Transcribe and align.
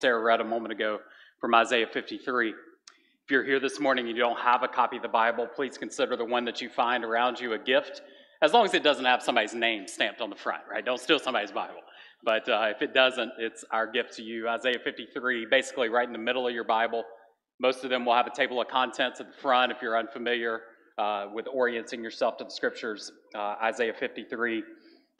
Sarah 0.00 0.22
read 0.22 0.40
a 0.40 0.44
moment 0.44 0.70
ago 0.70 1.00
from 1.40 1.56
Isaiah 1.56 1.88
53. 1.92 2.50
If 2.50 2.54
you're 3.30 3.42
here 3.42 3.58
this 3.58 3.80
morning 3.80 4.06
and 4.06 4.16
you 4.16 4.22
don't 4.22 4.38
have 4.38 4.62
a 4.62 4.68
copy 4.68 4.96
of 4.96 5.02
the 5.02 5.08
Bible, 5.08 5.48
please 5.48 5.76
consider 5.76 6.16
the 6.16 6.24
one 6.24 6.44
that 6.44 6.60
you 6.60 6.68
find 6.68 7.02
around 7.02 7.40
you 7.40 7.54
a 7.54 7.58
gift, 7.58 8.02
as 8.40 8.52
long 8.52 8.64
as 8.64 8.74
it 8.74 8.84
doesn't 8.84 9.04
have 9.04 9.24
somebody's 9.24 9.54
name 9.54 9.88
stamped 9.88 10.20
on 10.20 10.30
the 10.30 10.36
front, 10.36 10.62
right? 10.70 10.84
Don't 10.84 11.00
steal 11.00 11.18
somebody's 11.18 11.50
Bible. 11.50 11.80
But 12.22 12.48
uh, 12.48 12.68
if 12.70 12.80
it 12.80 12.94
doesn't, 12.94 13.32
it's 13.38 13.64
our 13.72 13.90
gift 13.90 14.14
to 14.14 14.22
you. 14.22 14.48
Isaiah 14.48 14.78
53, 14.78 15.46
basically 15.50 15.88
right 15.88 16.06
in 16.06 16.12
the 16.12 16.18
middle 16.20 16.46
of 16.46 16.54
your 16.54 16.62
Bible. 16.62 17.02
Most 17.58 17.82
of 17.82 17.90
them 17.90 18.04
will 18.04 18.14
have 18.14 18.28
a 18.28 18.34
table 18.34 18.60
of 18.60 18.68
contents 18.68 19.20
at 19.20 19.26
the 19.26 19.36
front 19.42 19.72
if 19.72 19.82
you're 19.82 19.98
unfamiliar 19.98 20.60
uh, 20.96 21.26
with 21.34 21.48
orienting 21.52 22.04
yourself 22.04 22.36
to 22.36 22.44
the 22.44 22.50
scriptures. 22.50 23.10
Uh, 23.34 23.56
Isaiah 23.60 23.94
53, 23.98 24.62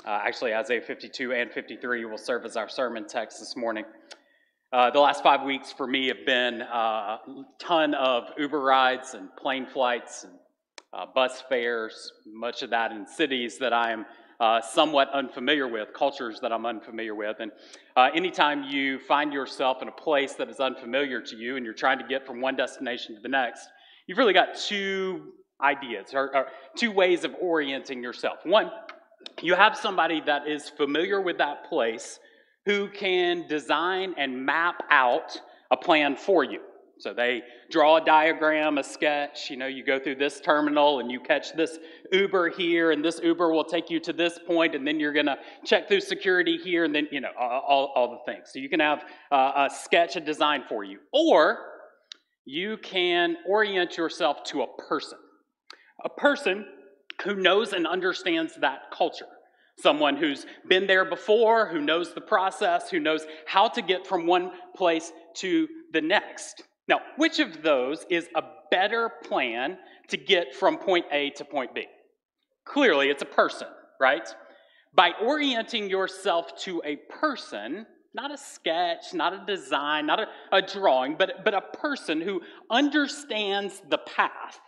uh, 0.07 0.21
actually, 0.25 0.55
Isaiah 0.55 0.81
52 0.81 1.33
and 1.33 1.51
53 1.51 2.05
will 2.05 2.17
serve 2.17 2.45
as 2.45 2.57
our 2.57 2.69
sermon 2.69 3.09
text 3.09 3.41
this 3.41 3.57
morning. 3.57 3.85
Uh, 4.71 4.91
the 4.91 5.01
last 5.01 5.23
five 5.23 5.45
weeks 5.45 5.73
for 5.73 5.87
me 5.87 6.09
have 6.09 6.27
been 6.27 6.61
uh, 6.61 7.17
a 7.17 7.19
ton 7.59 7.95
of 7.95 8.25
Uber 8.37 8.61
rides 8.61 9.15
and 9.15 9.35
plane 9.35 9.67
flights 9.67 10.25
and 10.25 10.35
uh, 10.93 11.07
bus 11.15 11.43
fares, 11.49 12.13
much 12.27 12.63
of 12.63 12.69
that 12.69 12.93
in 12.93 13.07
cities 13.07 13.57
that 13.57 13.73
I 13.73 13.93
am 13.93 14.05
uh, 14.41 14.61
somewhat 14.61 15.09
unfamiliar 15.15 15.67
with, 15.67 15.95
cultures 15.95 16.39
that 16.43 16.53
I'm 16.53 16.67
unfamiliar 16.67 17.15
with. 17.15 17.37
And 17.41 17.51
uh, 17.97 18.11
anytime 18.15 18.63
you 18.63 18.99
find 18.99 19.33
yourself 19.33 19.81
in 19.81 19.89
a 19.89 19.93
place 19.93 20.35
that 20.35 20.51
is 20.51 20.61
unfamiliar 20.61 21.23
to 21.23 21.35
you 21.37 21.57
and 21.57 21.65
you're 21.65 21.73
trying 21.73 21.99
to 21.99 22.07
get 22.07 22.27
from 22.27 22.43
one 22.43 22.55
destination 22.55 23.15
to 23.15 23.23
the 23.23 23.29
next, 23.29 23.67
you've 24.07 24.19
really 24.19 24.35
got 24.35 24.55
two 24.55 25.33
ideas 25.63 26.09
or, 26.13 26.37
or 26.37 26.47
two 26.77 26.91
ways 26.91 27.25
of 27.25 27.35
orienting 27.41 28.03
yourself. 28.03 28.41
One, 28.45 28.71
you 29.41 29.55
have 29.55 29.79
somebody 29.79 30.21
that 30.27 30.47
is 30.47 30.69
familiar 30.69 31.23
with 31.23 31.39
that 31.39 31.71
place 31.71 32.21
who 32.69 32.87
can 32.87 33.47
design 33.49 34.15
and 34.19 34.45
map 34.45 34.83
out 34.91 35.41
a 35.71 35.77
plan 35.77 36.15
for 36.15 36.45
you. 36.45 36.61
So 36.99 37.15
they 37.15 37.43
draw 37.71 37.97
a 37.97 38.05
diagram, 38.05 38.77
a 38.77 38.85
sketch. 38.85 39.49
You 39.49 39.57
know, 39.57 39.69
you 39.69 39.83
go 39.83 39.99
through 39.99 40.17
this 40.17 40.43
terminal 40.43 41.01
and 41.01 41.11
you 41.11 41.19
catch 41.19 41.55
this 41.55 41.79
Uber 42.13 42.51
here, 42.51 42.91
and 42.91 43.03
this 43.03 43.21
Uber 43.25 43.51
will 43.53 43.65
take 43.65 43.89
you 43.89 43.99
to 44.01 44.13
this 44.13 44.39
point, 44.47 44.75
and 44.75 44.87
then 44.87 45.01
you're 45.01 45.15
going 45.15 45.27
to 45.27 45.39
check 45.65 45.89
through 45.89 46.01
security 46.01 46.59
here, 46.59 46.85
and 46.85 46.95
then, 46.95 47.09
you 47.11 47.23
know, 47.23 47.31
all, 47.41 47.91
all 47.97 48.11
the 48.11 48.31
things. 48.31 48.51
So 48.53 48.59
you 48.59 48.69
can 48.69 48.81
have 48.81 49.05
uh, 49.33 49.69
a 49.69 49.71
sketch, 49.75 50.17
a 50.17 50.21
design 50.21 50.65
for 50.69 50.85
you. 50.85 50.99
Or 51.11 51.61
you 52.45 52.77
can 52.77 53.37
orient 53.47 53.97
yourself 53.97 54.45
to 54.45 54.61
a 54.61 54.67
person, 54.89 55.17
a 56.05 56.11
person 56.11 56.67
who 57.25 57.37
knows 57.37 57.73
and 57.73 57.87
understands 57.87 58.57
that 58.61 58.91
culture 58.93 59.25
someone 59.81 60.17
who's 60.17 60.45
been 60.69 60.87
there 60.87 61.05
before, 61.05 61.67
who 61.67 61.81
knows 61.81 62.13
the 62.15 62.21
process, 62.21 62.91
who 62.91 63.01
knows 63.01 63.27
how 63.47 63.69
to 63.69 63.83
get 63.83 64.07
from 64.07 64.27
one 64.27 64.51
place 64.77 65.13
to 65.35 65.69
the 65.93 66.01
next. 66.01 66.63
Now, 66.89 67.01
which 67.17 67.39
of 67.39 67.63
those 67.63 68.05
is 68.11 68.29
a 68.35 68.43
better 68.71 69.11
plan 69.25 69.79
to 70.09 70.17
get 70.17 70.55
from 70.55 70.79
point 70.79 71.07
A 71.13 71.31
to 71.31 71.45
point 71.45 71.75
B? 71.75 71.87
Clearly, 72.65 73.09
it's 73.09 73.23
a 73.23 73.27
person, 73.27 73.69
right? 74.01 74.29
By 74.95 75.13
orienting 75.23 75.89
yourself 75.91 76.57
to 76.63 76.83
a 76.85 76.97
person, 77.21 77.87
not 78.15 78.33
a 78.33 78.39
sketch, 78.39 79.15
not 79.15 79.33
a 79.33 79.45
design, 79.47 80.07
not 80.07 80.21
a, 80.21 80.27
a 80.51 80.63
drawing, 80.63 81.17
but, 81.17 81.45
but 81.45 81.55
a 81.55 81.61
person 81.61 82.21
who 82.21 82.41
understands 82.71 83.83
the 83.89 83.99
path, 83.99 84.61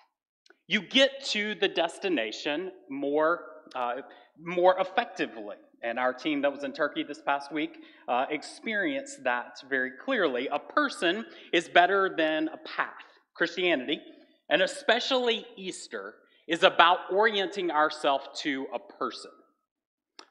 you 0.67 0.83
get 0.83 1.25
to 1.25 1.55
the 1.57 1.69
destination 1.69 2.71
more 2.89 3.41
uh, 3.75 3.97
more 4.39 4.79
effectively. 4.79 5.57
And 5.83 5.99
our 5.99 6.13
team 6.13 6.43
that 6.43 6.53
was 6.53 6.63
in 6.63 6.73
Turkey 6.73 7.03
this 7.03 7.23
past 7.23 7.53
week 7.53 7.79
uh, 8.07 8.27
experienced 8.31 9.25
that 9.25 9.63
very 9.69 9.93
clearly. 10.05 10.49
A 10.49 10.59
person 10.59 11.25
is 11.53 11.69
better 11.69 12.15
than 12.15 12.49
a 12.49 12.59
path. 12.59 12.93
Christianity, 13.35 13.99
and 14.51 14.61
especially 14.61 15.47
Easter, 15.57 16.15
is 16.47 16.63
about 16.63 16.99
orienting 17.11 17.71
ourselves 17.71 18.27
to 18.43 18.67
a 18.75 18.79
person. 18.79 19.31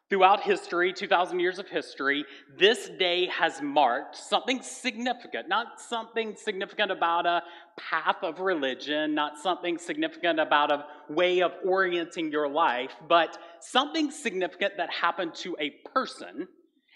Throughout 0.09 0.41
history, 0.41 0.91
2,000 0.91 1.39
years 1.39 1.59
of 1.59 1.69
history, 1.69 2.25
this 2.57 2.89
day 2.97 3.27
has 3.27 3.61
marked 3.61 4.15
something 4.15 4.59
significant, 4.63 5.47
not 5.47 5.79
something 5.79 6.35
significant 6.35 6.91
about 6.91 7.27
a 7.27 7.43
path 7.77 8.15
of 8.23 8.39
religion, 8.39 9.13
not 9.13 9.37
something 9.37 9.77
significant 9.77 10.39
about 10.39 10.71
a 10.71 10.85
way 11.09 11.43
of 11.43 11.51
orienting 11.63 12.31
your 12.31 12.47
life, 12.47 12.89
but 13.07 13.37
something 13.59 14.09
significant 14.09 14.77
that 14.77 14.89
happened 14.91 15.35
to 15.35 15.55
a 15.59 15.69
person. 15.93 16.47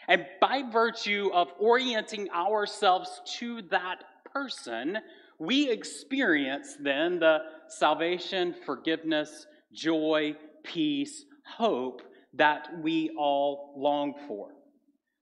And 0.07 0.25
by 0.41 0.63
virtue 0.72 1.30
of 1.35 1.50
orienting 1.59 2.31
ourselves 2.31 3.22
to 3.38 3.62
that 3.69 4.03
person, 4.34 4.97
we 5.38 5.69
experience 5.69 6.78
then 6.80 7.19
the 7.19 7.41
salvation, 7.68 8.56
forgiveness, 8.66 9.45
joy, 9.72 10.35
peace, 10.63 11.25
hope 11.45 12.01
that 12.33 12.69
we 12.81 13.11
all 13.17 13.73
long 13.77 14.13
for. 14.27 14.49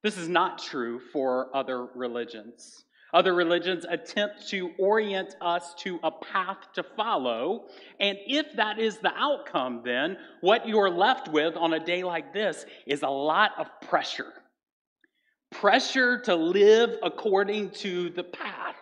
This 0.03 0.17
is 0.17 0.27
not 0.27 0.57
true 0.61 0.99
for 1.11 1.55
other 1.55 1.85
religions. 1.95 2.85
Other 3.13 3.33
religions 3.33 3.85
attempt 3.87 4.47
to 4.49 4.71
orient 4.79 5.35
us 5.41 5.73
to 5.79 5.99
a 6.01 6.11
path 6.11 6.71
to 6.75 6.83
follow. 6.95 7.65
And 7.99 8.17
if 8.25 8.55
that 8.55 8.79
is 8.79 8.99
the 8.99 9.13
outcome, 9.15 9.81
then 9.83 10.17
what 10.39 10.67
you're 10.67 10.89
left 10.89 11.27
with 11.27 11.57
on 11.57 11.73
a 11.73 11.85
day 11.85 12.03
like 12.03 12.33
this 12.33 12.65
is 12.87 13.03
a 13.03 13.09
lot 13.09 13.51
of 13.57 13.67
pressure. 13.81 14.31
Pressure 15.51 16.19
to 16.21 16.35
live 16.35 16.97
according 17.03 17.71
to 17.71 18.09
the 18.11 18.23
path. 18.23 18.75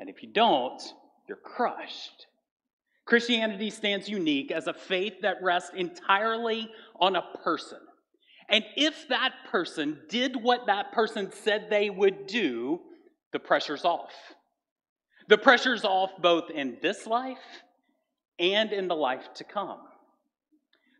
And 0.00 0.10
if 0.10 0.22
you 0.22 0.28
don't, 0.32 0.82
you're 1.28 1.36
crushed. 1.36 2.26
Christianity 3.04 3.70
stands 3.70 4.08
unique 4.08 4.50
as 4.50 4.66
a 4.66 4.74
faith 4.74 5.20
that 5.22 5.36
rests 5.40 5.70
entirely 5.76 6.68
on 7.00 7.16
a 7.16 7.22
person. 7.42 7.78
And 8.48 8.64
if 8.76 9.08
that 9.08 9.32
person 9.50 10.00
did 10.08 10.36
what 10.40 10.66
that 10.66 10.92
person 10.92 11.32
said 11.32 11.66
they 11.68 11.90
would 11.90 12.26
do, 12.26 12.80
the 13.32 13.38
pressure's 13.38 13.84
off. 13.84 14.12
The 15.28 15.38
pressure's 15.38 15.84
off 15.84 16.10
both 16.20 16.50
in 16.50 16.78
this 16.80 17.06
life 17.06 17.38
and 18.38 18.72
in 18.72 18.86
the 18.86 18.94
life 18.94 19.24
to 19.34 19.44
come. 19.44 19.78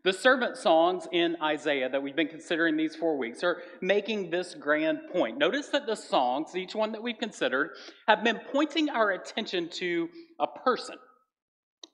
The 0.03 0.13
servant 0.13 0.57
songs 0.57 1.07
in 1.11 1.37
Isaiah 1.41 1.89
that 1.89 2.01
we've 2.01 2.15
been 2.15 2.27
considering 2.27 2.77
these 2.77 2.95
four 2.95 3.17
weeks 3.17 3.43
are 3.43 3.61
making 3.81 4.29
this 4.29 4.53
grand 4.53 4.99
point. 5.11 5.37
Notice 5.37 5.67
that 5.69 5.85
the 5.85 5.95
songs, 5.95 6.55
each 6.55 6.75
one 6.75 6.91
that 6.93 7.03
we've 7.03 7.17
considered, 7.17 7.71
have 8.07 8.23
been 8.23 8.39
pointing 8.51 8.89
our 8.89 9.11
attention 9.11 9.69
to 9.69 10.09
a 10.39 10.47
person 10.47 10.95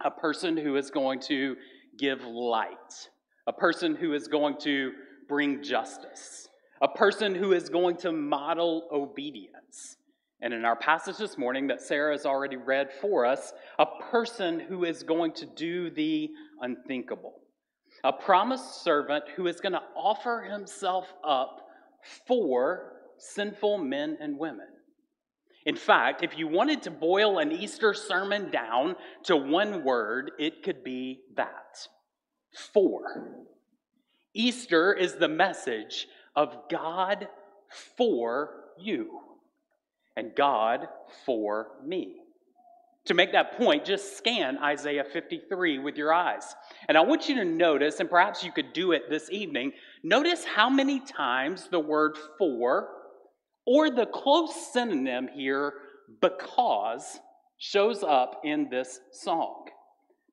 a 0.04 0.12
person 0.12 0.58
who 0.58 0.76
is 0.76 0.92
going 0.92 1.20
to 1.22 1.56
give 1.98 2.22
light, 2.22 3.10
a 3.48 3.54
person 3.54 3.96
who 3.96 4.14
is 4.14 4.28
going 4.28 4.58
to 4.62 4.92
bring 5.28 5.64
justice, 5.64 6.48
a 6.82 6.88
person 6.88 7.36
who 7.36 7.54
is 7.54 7.70
going 7.70 7.98
to 7.98 8.12
model 8.12 8.88
obedience. 8.92 9.98
And 10.42 10.54
in 10.54 10.66
our 10.66 10.76
passage 10.76 11.18
this 11.18 11.38
morning 11.38 11.68
that 11.68 11.82
Sarah 11.82 12.14
has 12.14 12.26
already 12.26 12.58
read 12.58 12.90
for 13.00 13.26
us, 13.26 13.54
a 13.80 13.86
person 14.12 14.60
who 14.60 14.84
is 14.84 15.04
going 15.04 15.32
to 15.34 15.46
do 15.46 15.90
the 15.90 16.30
unthinkable, 16.62 17.36
a 18.04 18.12
promised 18.12 18.84
servant 18.84 19.24
who 19.36 19.48
is 19.48 19.62
going 19.62 19.74
to 19.74 19.84
offer 19.96 20.42
himself 20.42 21.14
up 21.24 21.62
for 22.28 22.94
sinful 23.18 23.78
men 23.78 24.18
and 24.20 24.38
women. 24.38 24.68
In 25.66 25.78
fact, 25.78 26.24
if 26.24 26.38
you 26.38 26.48
wanted 26.50 26.82
to 26.84 26.92
boil 26.92 27.40
an 27.40 27.54
Easter 27.54 27.94
sermon 27.94 28.52
down 28.52 28.96
to 29.24 29.38
one 29.38 29.86
word, 29.86 30.32
it 30.38 30.62
could 30.62 30.84
be 30.84 31.22
that 31.38 31.88
for. 32.74 33.46
Easter 34.34 34.94
is 34.94 35.16
the 35.16 35.28
message 35.28 36.08
of 36.36 36.56
God 36.70 37.28
for 37.98 38.52
you 38.80 39.20
and 40.16 40.36
God 40.36 40.88
for 41.26 41.68
me. 41.86 42.20
To 43.08 43.14
make 43.14 43.34
that 43.34 43.58
point, 43.58 43.84
just 43.84 44.18
scan 44.18 44.58
Isaiah 44.58 45.04
53 45.04 45.80
with 45.80 45.98
your 45.98 46.14
eyes. 46.14 46.56
And 46.88 46.98
I 46.98 47.02
want 47.02 47.28
you 47.28 47.36
to 47.36 47.46
notice, 47.46 48.00
and 48.00 48.10
perhaps 48.10 48.46
you 48.46 48.52
could 48.52 48.72
do 48.72 48.94
it 48.94 49.10
this 49.10 49.30
evening, 49.30 49.74
notice 50.04 50.46
how 50.46 50.70
many 50.70 51.02
times 51.02 51.68
the 51.70 51.82
word 51.82 52.18
for 52.38 52.88
or 53.66 53.90
the 53.90 54.06
close 54.06 54.72
synonym 54.72 55.28
here, 55.34 55.74
because, 56.22 57.20
shows 57.58 58.04
up 58.04 58.42
in 58.44 58.70
this 58.70 59.00
song. 59.12 59.66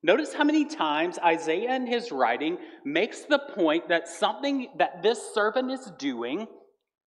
Notice 0.03 0.33
how 0.33 0.43
many 0.43 0.65
times 0.65 1.19
Isaiah 1.19 1.75
in 1.75 1.85
his 1.85 2.11
writing 2.11 2.57
makes 2.83 3.21
the 3.21 3.39
point 3.39 3.89
that 3.89 4.07
something 4.07 4.67
that 4.77 5.03
this 5.03 5.33
servant 5.33 5.71
is 5.71 5.91
doing 5.99 6.47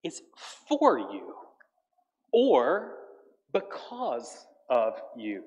is 0.04 0.22
for 0.68 1.00
you 1.00 1.34
or 2.32 2.96
because 3.52 4.46
of 4.70 4.94
you. 5.18 5.44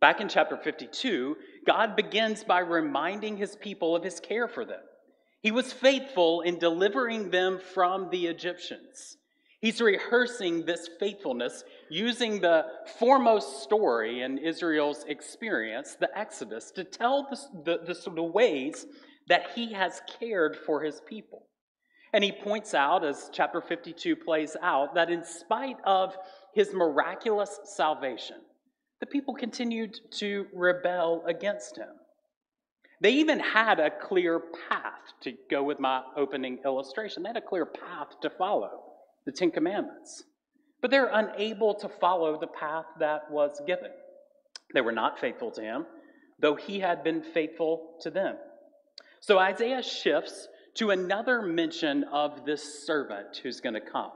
Back 0.00 0.20
in 0.20 0.28
chapter 0.28 0.56
52, 0.56 1.36
God 1.66 1.96
begins 1.96 2.44
by 2.44 2.60
reminding 2.60 3.36
his 3.36 3.56
people 3.56 3.94
of 3.94 4.02
his 4.02 4.20
care 4.20 4.48
for 4.48 4.64
them. 4.64 4.80
He 5.42 5.50
was 5.50 5.72
faithful 5.72 6.42
in 6.42 6.58
delivering 6.58 7.30
them 7.30 7.58
from 7.74 8.10
the 8.10 8.26
Egyptians. 8.26 9.16
He's 9.60 9.80
rehearsing 9.80 10.66
this 10.66 10.88
faithfulness 10.98 11.62
using 11.92 12.40
the 12.40 12.64
foremost 12.98 13.62
story 13.62 14.22
in 14.22 14.38
Israel's 14.38 15.04
experience, 15.08 15.94
the 16.00 16.08
Exodus, 16.18 16.70
to 16.70 16.84
tell 16.84 17.28
the, 17.64 17.80
the, 17.84 18.10
the, 18.10 18.22
ways 18.22 18.86
that 19.28 19.50
he 19.54 19.74
has 19.74 20.00
cared 20.18 20.56
for 20.56 20.82
his 20.82 21.02
people. 21.06 21.42
And 22.14 22.24
he 22.24 22.32
points 22.32 22.72
out, 22.72 23.04
as 23.04 23.30
chapter 23.32 23.60
52 23.60 24.16
plays 24.16 24.56
out, 24.62 24.94
that 24.94 25.10
in 25.10 25.22
spite 25.24 25.76
of 25.84 26.16
his 26.54 26.72
miraculous 26.72 27.58
salvation, 27.64 28.36
the 29.00 29.06
people 29.06 29.34
continued 29.34 29.94
to 30.12 30.46
rebel 30.54 31.22
against 31.26 31.76
him. 31.76 31.88
They 33.00 33.12
even 33.14 33.40
had 33.40 33.80
a 33.80 33.90
clear 33.90 34.40
path 34.68 35.12
to 35.22 35.34
go 35.50 35.62
with 35.62 35.80
my 35.80 36.02
opening 36.16 36.60
illustration. 36.64 37.22
They 37.22 37.30
had 37.30 37.36
a 37.36 37.40
clear 37.42 37.66
path 37.66 38.20
to 38.22 38.30
follow 38.30 38.82
the 39.26 39.32
Ten 39.32 39.50
Commandments. 39.50 40.24
But 40.82 40.90
they're 40.90 41.10
unable 41.12 41.74
to 41.76 41.88
follow 41.88 42.38
the 42.38 42.48
path 42.48 42.86
that 42.98 43.30
was 43.30 43.58
given. 43.66 43.92
They 44.74 44.80
were 44.80 44.92
not 44.92 45.20
faithful 45.20 45.52
to 45.52 45.62
him, 45.62 45.86
though 46.40 46.56
he 46.56 46.80
had 46.80 47.04
been 47.04 47.22
faithful 47.22 47.94
to 48.02 48.10
them. 48.10 48.36
So 49.20 49.38
Isaiah 49.38 49.82
shifts 49.82 50.48
to 50.74 50.90
another 50.90 51.42
mention 51.42 52.04
of 52.04 52.44
this 52.44 52.84
servant 52.84 53.36
who's 53.42 53.60
going 53.60 53.74
to 53.74 53.80
come. 53.80 54.10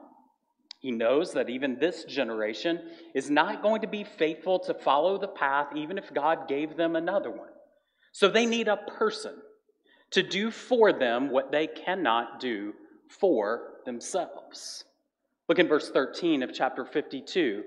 He 0.80 0.90
knows 0.90 1.32
that 1.32 1.48
even 1.48 1.78
this 1.78 2.04
generation 2.04 2.80
is 3.14 3.30
not 3.30 3.62
going 3.62 3.82
to 3.82 3.86
be 3.86 4.04
faithful 4.04 4.58
to 4.60 4.74
follow 4.74 5.18
the 5.18 5.28
path, 5.28 5.68
even 5.74 5.98
if 5.98 6.12
God 6.12 6.48
gave 6.48 6.76
them 6.76 6.96
another 6.96 7.30
one. 7.30 7.50
So 8.12 8.28
they 8.28 8.46
need 8.46 8.68
a 8.68 8.76
person 8.76 9.34
to 10.12 10.22
do 10.22 10.50
for 10.50 10.92
them 10.92 11.30
what 11.30 11.52
they 11.52 11.66
cannot 11.66 12.40
do 12.40 12.72
for 13.08 13.74
themselves. 13.84 14.85
Look 15.48 15.58
in 15.60 15.68
verse 15.68 15.90
13 15.90 16.42
of 16.42 16.52
chapter 16.52 16.84
52. 16.84 17.62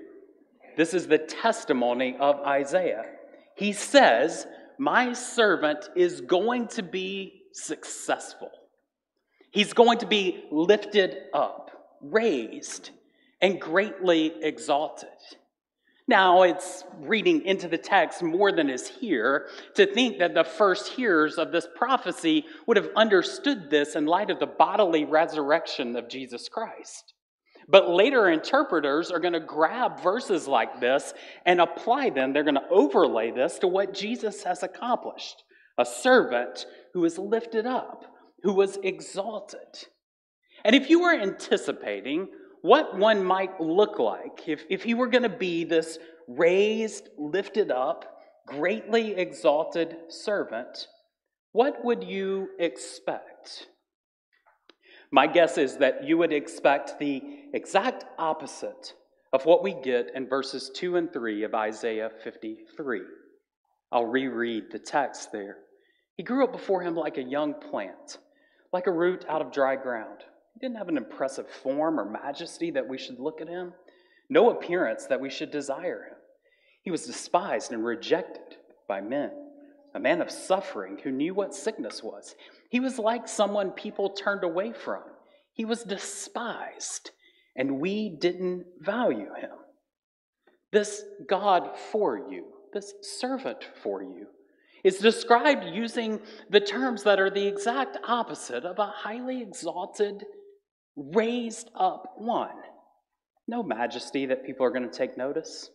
This 0.76 0.92
is 0.92 1.06
the 1.06 1.18
testimony 1.18 2.16
of 2.20 2.40
Isaiah. 2.40 3.06
He 3.56 3.72
says, 3.72 4.46
My 4.78 5.14
servant 5.14 5.88
is 5.96 6.20
going 6.20 6.68
to 6.68 6.82
be 6.82 7.42
successful. 7.52 8.50
He's 9.50 9.72
going 9.72 9.98
to 9.98 10.06
be 10.06 10.44
lifted 10.52 11.16
up, 11.32 11.70
raised, 12.02 12.90
and 13.40 13.60
greatly 13.60 14.32
exalted. 14.42 15.08
Now, 16.06 16.42
it's 16.42 16.84
reading 16.98 17.46
into 17.46 17.68
the 17.68 17.78
text 17.78 18.22
more 18.22 18.52
than 18.52 18.68
is 18.68 18.88
here 18.88 19.46
to 19.76 19.86
think 19.86 20.18
that 20.18 20.34
the 20.34 20.44
first 20.44 20.88
hearers 20.88 21.38
of 21.38 21.52
this 21.52 21.68
prophecy 21.76 22.44
would 22.66 22.76
have 22.76 22.90
understood 22.96 23.70
this 23.70 23.94
in 23.94 24.06
light 24.06 24.28
of 24.28 24.38
the 24.38 24.46
bodily 24.46 25.04
resurrection 25.04 25.96
of 25.96 26.08
Jesus 26.08 26.48
Christ. 26.48 27.14
But 27.70 27.88
later 27.88 28.28
interpreters 28.28 29.10
are 29.10 29.20
going 29.20 29.34
to 29.34 29.40
grab 29.40 30.02
verses 30.02 30.48
like 30.48 30.80
this 30.80 31.14
and 31.46 31.60
apply 31.60 32.10
them. 32.10 32.32
They're 32.32 32.42
going 32.42 32.54
to 32.56 32.68
overlay 32.68 33.30
this 33.30 33.58
to 33.60 33.68
what 33.68 33.94
Jesus 33.94 34.42
has 34.42 34.62
accomplished 34.62 35.44
a 35.78 35.84
servant 35.84 36.66
who 36.92 37.00
was 37.00 37.16
lifted 37.16 37.66
up, 37.66 38.04
who 38.42 38.52
was 38.52 38.76
exalted. 38.82 39.86
And 40.64 40.74
if 40.74 40.90
you 40.90 41.00
were 41.00 41.14
anticipating 41.14 42.28
what 42.62 42.98
one 42.98 43.24
might 43.24 43.60
look 43.60 43.98
like 43.98 44.46
if, 44.46 44.64
if 44.68 44.82
he 44.82 44.92
were 44.94 45.06
going 45.06 45.22
to 45.22 45.28
be 45.30 45.64
this 45.64 45.98
raised, 46.28 47.08
lifted 47.16 47.70
up, 47.70 48.04
greatly 48.46 49.14
exalted 49.14 49.96
servant, 50.08 50.88
what 51.52 51.84
would 51.84 52.04
you 52.04 52.48
expect? 52.58 53.68
My 55.12 55.26
guess 55.26 55.58
is 55.58 55.76
that 55.78 56.04
you 56.04 56.18
would 56.18 56.32
expect 56.32 56.98
the 56.98 57.22
exact 57.52 58.04
opposite 58.18 58.94
of 59.32 59.44
what 59.44 59.62
we 59.62 59.74
get 59.74 60.12
in 60.14 60.28
verses 60.28 60.70
2 60.74 60.96
and 60.96 61.12
3 61.12 61.42
of 61.42 61.54
Isaiah 61.54 62.10
53. 62.22 63.00
I'll 63.92 64.06
reread 64.06 64.70
the 64.70 64.78
text 64.78 65.32
there. 65.32 65.56
He 66.16 66.22
grew 66.22 66.44
up 66.44 66.52
before 66.52 66.82
him 66.82 66.94
like 66.94 67.18
a 67.18 67.22
young 67.22 67.54
plant, 67.54 68.18
like 68.72 68.86
a 68.86 68.92
root 68.92 69.24
out 69.28 69.40
of 69.40 69.52
dry 69.52 69.74
ground. 69.74 70.20
He 70.54 70.60
didn't 70.60 70.78
have 70.78 70.88
an 70.88 70.96
impressive 70.96 71.48
form 71.48 71.98
or 71.98 72.04
majesty 72.04 72.70
that 72.72 72.88
we 72.88 72.98
should 72.98 73.18
look 73.18 73.40
at 73.40 73.48
him, 73.48 73.72
no 74.28 74.50
appearance 74.50 75.06
that 75.06 75.20
we 75.20 75.30
should 75.30 75.50
desire 75.50 76.04
him. 76.04 76.16
He 76.82 76.90
was 76.90 77.06
despised 77.06 77.72
and 77.72 77.84
rejected 77.84 78.58
by 78.88 79.00
men, 79.00 79.30
a 79.94 80.00
man 80.00 80.20
of 80.20 80.30
suffering 80.30 80.98
who 81.02 81.10
knew 81.10 81.34
what 81.34 81.54
sickness 81.54 82.02
was. 82.02 82.34
He 82.70 82.80
was 82.80 82.98
like 82.98 83.26
someone 83.26 83.70
people 83.70 84.10
turned 84.10 84.44
away 84.44 84.72
from. 84.72 85.02
He 85.52 85.64
was 85.64 85.82
despised, 85.82 87.10
and 87.56 87.80
we 87.80 88.08
didn't 88.08 88.64
value 88.80 89.34
him. 89.34 89.50
This 90.72 91.02
God 91.28 91.76
for 91.90 92.16
you, 92.16 92.44
this 92.72 92.94
servant 93.02 93.68
for 93.82 94.02
you, 94.02 94.26
is 94.84 94.98
described 94.98 95.64
using 95.64 96.20
the 96.48 96.60
terms 96.60 97.02
that 97.02 97.20
are 97.20 97.30
the 97.30 97.46
exact 97.46 97.98
opposite 98.06 98.64
of 98.64 98.78
a 98.78 98.86
highly 98.86 99.42
exalted, 99.42 100.24
raised 100.96 101.70
up 101.74 102.14
one. 102.16 102.56
No 103.48 103.62
majesty 103.62 104.26
that 104.26 104.46
people 104.46 104.64
are 104.64 104.70
going 104.70 104.88
to 104.88 104.96
take 104.96 105.18
notice, 105.18 105.70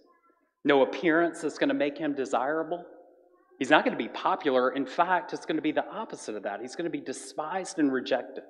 no 0.63 0.81
appearance 0.81 1.41
that's 1.41 1.57
going 1.57 1.69
to 1.69 1.75
make 1.75 1.97
him 1.97 2.15
desirable. 2.15 2.85
He's 3.59 3.69
not 3.69 3.85
going 3.85 3.97
to 3.97 4.03
be 4.03 4.09
popular. 4.09 4.71
In 4.71 4.85
fact, 4.85 5.33
it's 5.33 5.45
going 5.45 5.55
to 5.55 5.61
be 5.61 5.71
the 5.71 5.87
opposite 5.87 6.35
of 6.35 6.43
that. 6.43 6.59
He's 6.61 6.75
going 6.75 6.91
to 6.91 6.97
be 6.97 7.03
despised 7.03 7.79
and 7.79 7.91
rejected. 7.91 8.43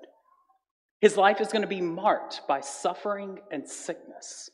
His 1.02 1.18
life 1.18 1.42
is 1.42 1.50
going 1.50 1.62
to 1.62 1.68
be 1.68 1.82
marked 1.82 2.42
by 2.48 2.62
suffering 2.62 3.40
and 3.52 3.68
sickness. 3.68 4.50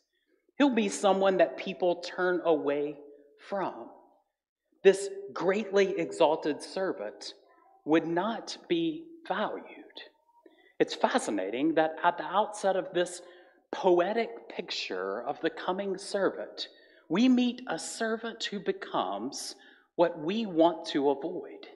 He'll 0.57 0.75
be 0.75 0.89
someone 0.89 1.38
that 1.38 1.57
people 1.57 2.01
turn 2.01 2.42
away 2.44 2.98
from. 3.50 3.89
This 4.83 5.09
greatly 5.33 5.98
exalted 5.98 6.62
servant 6.62 7.33
would 7.86 8.07
not 8.07 8.57
be 8.68 9.06
valued. 9.27 9.63
It's 10.80 10.95
fascinating 10.95 11.75
that 11.75 11.95
at 12.04 12.18
the 12.18 12.25
outset 12.25 12.75
of 12.75 12.88
this 12.94 13.21
poetic 13.71 14.50
picture 14.50 15.21
of 15.21 15.39
the 15.42 15.50
coming 15.50 15.97
servant, 15.97 16.68
we 17.07 17.30
meet 17.30 17.62
a 17.68 17.77
servant 17.77 18.44
who 18.44 18.59
becomes 18.59 19.56
what 19.96 20.20
we 20.20 20.46
want 20.46 20.86
to 20.88 21.10
avoid. 21.10 21.68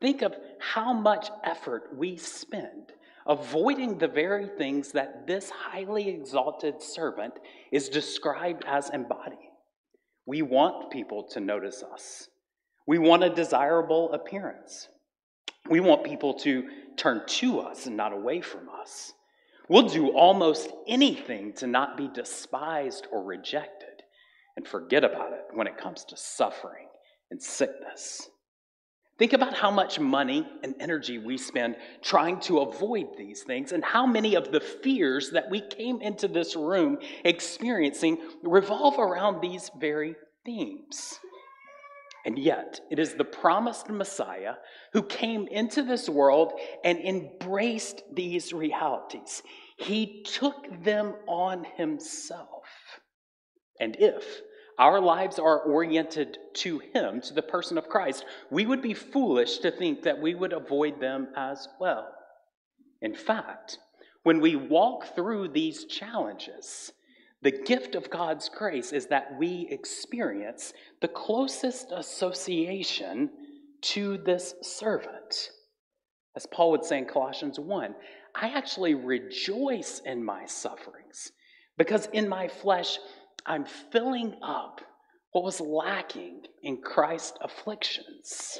Think 0.00 0.22
of 0.22 0.34
how 0.60 0.92
much 0.92 1.30
effort 1.44 1.96
we 1.96 2.16
spend 2.16 2.92
avoiding 3.26 3.98
the 3.98 4.08
very 4.08 4.46
things 4.46 4.92
that 4.92 5.26
this 5.26 5.50
highly 5.50 6.08
exalted 6.08 6.82
servant 6.82 7.34
is 7.72 7.88
described 7.88 8.64
as 8.66 8.90
embodying. 8.90 9.50
We 10.26 10.42
want 10.42 10.90
people 10.90 11.24
to 11.30 11.40
notice 11.40 11.82
us. 11.82 12.28
We 12.86 12.98
want 12.98 13.24
a 13.24 13.30
desirable 13.30 14.12
appearance. 14.12 14.88
We 15.68 15.80
want 15.80 16.04
people 16.04 16.34
to 16.40 16.64
turn 16.96 17.22
to 17.26 17.60
us 17.60 17.86
and 17.86 17.96
not 17.96 18.12
away 18.12 18.42
from 18.42 18.68
us. 18.68 19.12
We'll 19.68 19.88
do 19.88 20.10
almost 20.10 20.70
anything 20.86 21.54
to 21.54 21.66
not 21.66 21.96
be 21.96 22.08
despised 22.08 23.06
or 23.10 23.22
rejected 23.22 23.83
and 24.56 24.66
forget 24.66 25.04
about 25.04 25.32
it 25.32 25.44
when 25.52 25.66
it 25.66 25.78
comes 25.78 26.04
to 26.06 26.16
suffering 26.16 26.86
and 27.30 27.42
sickness. 27.42 28.28
Think 29.16 29.32
about 29.32 29.54
how 29.54 29.70
much 29.70 30.00
money 30.00 30.46
and 30.64 30.74
energy 30.80 31.18
we 31.18 31.38
spend 31.38 31.76
trying 32.02 32.40
to 32.40 32.60
avoid 32.60 33.16
these 33.16 33.42
things, 33.42 33.70
and 33.70 33.84
how 33.84 34.06
many 34.06 34.34
of 34.34 34.50
the 34.50 34.60
fears 34.60 35.30
that 35.30 35.48
we 35.50 35.60
came 35.60 36.00
into 36.00 36.26
this 36.26 36.56
room 36.56 36.98
experiencing 37.24 38.18
revolve 38.42 38.98
around 38.98 39.40
these 39.40 39.70
very 39.78 40.16
themes. 40.44 41.20
And 42.26 42.38
yet, 42.38 42.80
it 42.90 42.98
is 42.98 43.14
the 43.14 43.24
promised 43.24 43.88
Messiah 43.88 44.54
who 44.92 45.02
came 45.02 45.46
into 45.46 45.82
this 45.82 46.08
world 46.08 46.54
and 46.82 46.98
embraced 46.98 48.02
these 48.12 48.52
realities. 48.52 49.42
He 49.76 50.24
took 50.24 50.82
them 50.82 51.14
on 51.28 51.64
himself. 51.76 52.64
And 53.84 53.96
if 53.98 54.40
our 54.78 54.98
lives 54.98 55.38
are 55.38 55.60
oriented 55.60 56.38
to 56.54 56.78
Him, 56.78 57.20
to 57.20 57.34
the 57.34 57.42
person 57.42 57.76
of 57.76 57.90
Christ, 57.90 58.24
we 58.50 58.64
would 58.64 58.80
be 58.80 58.94
foolish 58.94 59.58
to 59.58 59.70
think 59.70 60.04
that 60.04 60.22
we 60.22 60.34
would 60.34 60.54
avoid 60.54 61.00
them 61.00 61.28
as 61.36 61.68
well. 61.78 62.08
In 63.02 63.14
fact, 63.14 63.78
when 64.22 64.40
we 64.40 64.56
walk 64.56 65.14
through 65.14 65.48
these 65.48 65.84
challenges, 65.84 66.92
the 67.42 67.50
gift 67.50 67.94
of 67.94 68.08
God's 68.08 68.48
grace 68.48 68.90
is 68.90 69.04
that 69.08 69.38
we 69.38 69.68
experience 69.70 70.72
the 71.02 71.08
closest 71.08 71.92
association 71.92 73.28
to 73.82 74.16
this 74.16 74.54
servant. 74.62 75.50
As 76.34 76.46
Paul 76.46 76.70
would 76.70 76.86
say 76.86 76.96
in 76.96 77.04
Colossians 77.04 77.60
1, 77.60 77.94
I 78.34 78.48
actually 78.48 78.94
rejoice 78.94 80.00
in 80.06 80.24
my 80.24 80.46
sufferings 80.46 81.32
because 81.76 82.06
in 82.14 82.30
my 82.30 82.48
flesh 82.48 82.98
I'm 83.46 83.64
filling 83.64 84.36
up 84.42 84.80
what 85.32 85.44
was 85.44 85.60
lacking 85.60 86.42
in 86.62 86.78
Christ's 86.78 87.38
afflictions. 87.40 88.58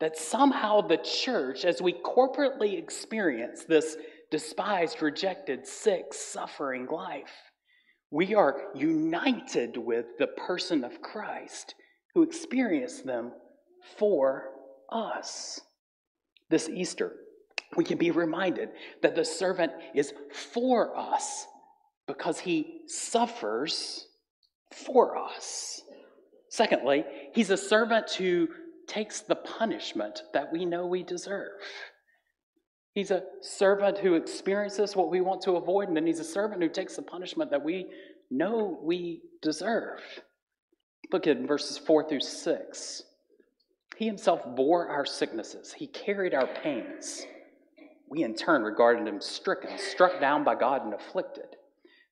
That 0.00 0.16
somehow 0.16 0.82
the 0.82 0.98
church, 0.98 1.64
as 1.64 1.80
we 1.80 1.94
corporately 1.94 2.78
experience 2.78 3.64
this 3.64 3.96
despised, 4.30 5.00
rejected, 5.00 5.66
sick, 5.66 6.12
suffering 6.12 6.86
life. 6.90 7.32
We 8.10 8.34
are 8.34 8.60
united 8.74 9.76
with 9.76 10.06
the 10.18 10.26
person 10.26 10.84
of 10.84 11.00
Christ 11.00 11.74
who 12.14 12.22
experienced 12.22 13.06
them 13.06 13.32
for 13.96 14.50
us. 14.90 15.60
This 16.50 16.68
Easter, 16.68 17.12
we 17.76 17.84
can 17.84 17.98
be 17.98 18.10
reminded 18.10 18.70
that 19.02 19.14
the 19.14 19.24
servant 19.24 19.72
is 19.94 20.12
for 20.52 20.96
us 20.96 21.46
because 22.06 22.40
he 22.40 22.80
suffers 22.86 24.06
for 24.72 25.16
us. 25.16 25.82
Secondly, 26.48 27.04
he's 27.32 27.50
a 27.50 27.56
servant 27.56 28.10
who 28.12 28.48
takes 28.86 29.20
the 29.20 29.34
punishment 29.34 30.22
that 30.32 30.52
we 30.52 30.64
know 30.64 30.86
we 30.86 31.02
deserve. 31.02 31.60
He's 32.94 33.10
a 33.10 33.24
servant 33.40 33.98
who 33.98 34.14
experiences 34.14 34.94
what 34.94 35.10
we 35.10 35.20
want 35.20 35.42
to 35.42 35.52
avoid, 35.52 35.88
and 35.88 35.96
then 35.96 36.06
he's 36.06 36.20
a 36.20 36.24
servant 36.24 36.62
who 36.62 36.68
takes 36.68 36.94
the 36.94 37.02
punishment 37.02 37.50
that 37.50 37.64
we 37.64 37.86
know 38.30 38.78
we 38.82 39.22
deserve. 39.42 40.00
Look 41.12 41.26
at 41.26 41.38
verses 41.40 41.76
4 41.76 42.08
through 42.08 42.20
6. 42.20 43.02
He 43.96 44.06
himself 44.06 44.42
bore 44.56 44.88
our 44.88 45.04
sicknesses, 45.04 45.72
he 45.72 45.86
carried 45.86 46.34
our 46.34 46.46
pains. 46.46 47.26
We 48.08 48.22
in 48.22 48.34
turn 48.34 48.62
regarded 48.62 49.08
him 49.08 49.20
stricken, 49.20 49.76
struck 49.78 50.20
down 50.20 50.44
by 50.44 50.54
God, 50.54 50.84
and 50.84 50.94
afflicted. 50.94 51.56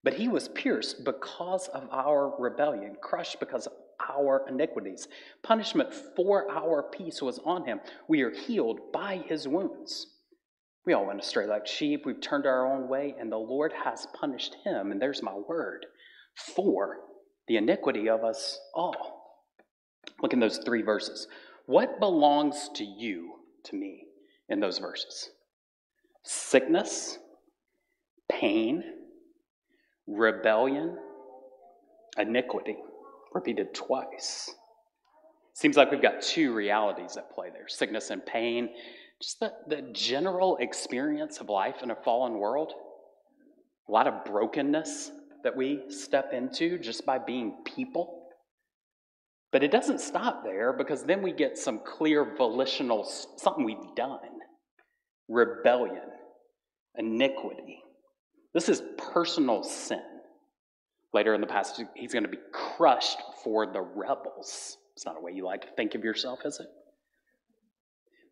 But 0.04 0.14
he 0.14 0.28
was 0.28 0.48
pierced 0.48 1.04
because 1.04 1.68
of 1.68 1.88
our 1.92 2.34
rebellion, 2.38 2.96
crushed 3.00 3.38
because 3.38 3.66
of 3.66 3.72
our 4.10 4.44
iniquities. 4.48 5.08
Punishment 5.42 5.94
for 6.16 6.50
our 6.50 6.82
peace 6.82 7.22
was 7.22 7.38
on 7.44 7.64
him. 7.64 7.80
We 8.08 8.22
are 8.22 8.30
healed 8.30 8.92
by 8.92 9.22
his 9.26 9.46
wounds. 9.46 10.08
We 10.84 10.92
all 10.92 11.06
went 11.06 11.20
astray 11.20 11.46
like 11.46 11.66
sheep. 11.66 12.04
We've 12.04 12.20
turned 12.20 12.46
our 12.46 12.66
own 12.66 12.88
way, 12.88 13.14
and 13.18 13.30
the 13.30 13.36
Lord 13.36 13.72
has 13.84 14.08
punished 14.18 14.56
him, 14.64 14.90
and 14.90 15.00
there's 15.00 15.22
my 15.22 15.34
word, 15.34 15.86
for 16.34 16.98
the 17.46 17.56
iniquity 17.56 18.08
of 18.08 18.24
us 18.24 18.58
all. 18.74 19.20
Look 20.20 20.32
in 20.32 20.40
those 20.40 20.58
three 20.58 20.82
verses. 20.82 21.28
What 21.66 22.00
belongs 22.00 22.68
to 22.74 22.84
you, 22.84 23.34
to 23.64 23.76
me, 23.76 24.06
in 24.48 24.58
those 24.58 24.78
verses? 24.78 25.30
Sickness, 26.24 27.18
pain, 28.28 28.82
rebellion, 30.06 30.96
iniquity, 32.18 32.76
repeated 33.32 33.74
twice. 33.74 34.50
Seems 35.54 35.76
like 35.76 35.90
we've 35.90 36.02
got 36.02 36.22
two 36.22 36.54
realities 36.54 37.16
at 37.16 37.30
play 37.30 37.50
there. 37.50 37.68
Sickness 37.68 38.10
and 38.10 38.24
pain, 38.24 38.70
just 39.20 39.40
the, 39.40 39.52
the 39.68 39.82
general 39.92 40.56
experience 40.58 41.38
of 41.38 41.48
life 41.48 41.82
in 41.82 41.90
a 41.90 41.96
fallen 41.96 42.38
world, 42.38 42.72
a 43.88 43.92
lot 43.92 44.06
of 44.06 44.24
brokenness 44.24 45.12
that 45.44 45.56
we 45.56 45.82
step 45.88 46.32
into 46.32 46.78
just 46.78 47.04
by 47.04 47.18
being 47.18 47.62
people. 47.64 48.18
But 49.50 49.62
it 49.62 49.70
doesn't 49.70 50.00
stop 50.00 50.44
there 50.44 50.72
because 50.72 51.04
then 51.04 51.20
we 51.20 51.32
get 51.32 51.58
some 51.58 51.80
clear 51.84 52.34
volitional, 52.36 53.04
something 53.36 53.64
we've 53.64 53.94
done. 53.94 54.18
Rebellion, 55.28 56.08
iniquity. 56.96 57.80
This 58.54 58.68
is 58.68 58.82
personal 58.96 59.62
sin. 59.62 60.02
Later 61.14 61.34
in 61.34 61.40
the 61.40 61.46
passage, 61.46 61.86
he's 61.94 62.12
going 62.12 62.24
to 62.24 62.28
be 62.28 62.38
crushed 62.52 63.18
for 63.42 63.66
the 63.66 63.80
rebels. 63.80 64.78
It's 64.94 65.04
not 65.04 65.16
a 65.16 65.20
way 65.20 65.32
you 65.32 65.44
like 65.44 65.62
to 65.62 65.74
think 65.76 65.94
of 65.94 66.04
yourself, 66.04 66.40
is 66.44 66.60
it? 66.60 66.66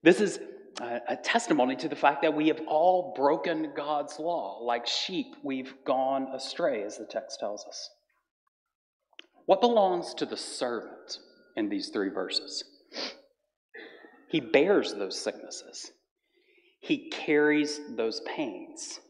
This 0.03 0.21
is 0.21 0.41
a 0.81 1.17
testimony 1.17 1.77
to 1.77 1.89
the 1.89 1.97
fact 1.97 2.23
that 2.23 2.35
we 2.35 2.49
have 2.49 2.61
all 2.67 3.13
broken 3.15 3.73
God's 3.77 4.19
law. 4.19 4.63
Like 4.63 4.87
sheep, 4.87 5.27
we've 5.43 5.75
gone 5.85 6.29
astray, 6.35 6.83
as 6.85 6.97
the 6.97 7.05
text 7.05 7.39
tells 7.41 7.67
us. 7.67 7.91
What 9.47 9.61
belongs 9.61 10.15
to 10.15 10.27
the 10.27 10.37
servant 10.37 11.19
in 11.57 11.69
these 11.69 11.89
three 11.89 12.09
verses? 12.09 12.65
He 14.29 14.41
bears 14.41 14.95
those 14.95 15.21
sicknesses, 15.21 15.91
he 16.81 17.11
carries 17.11 17.81
those 17.91 18.21
pains. 18.21 19.01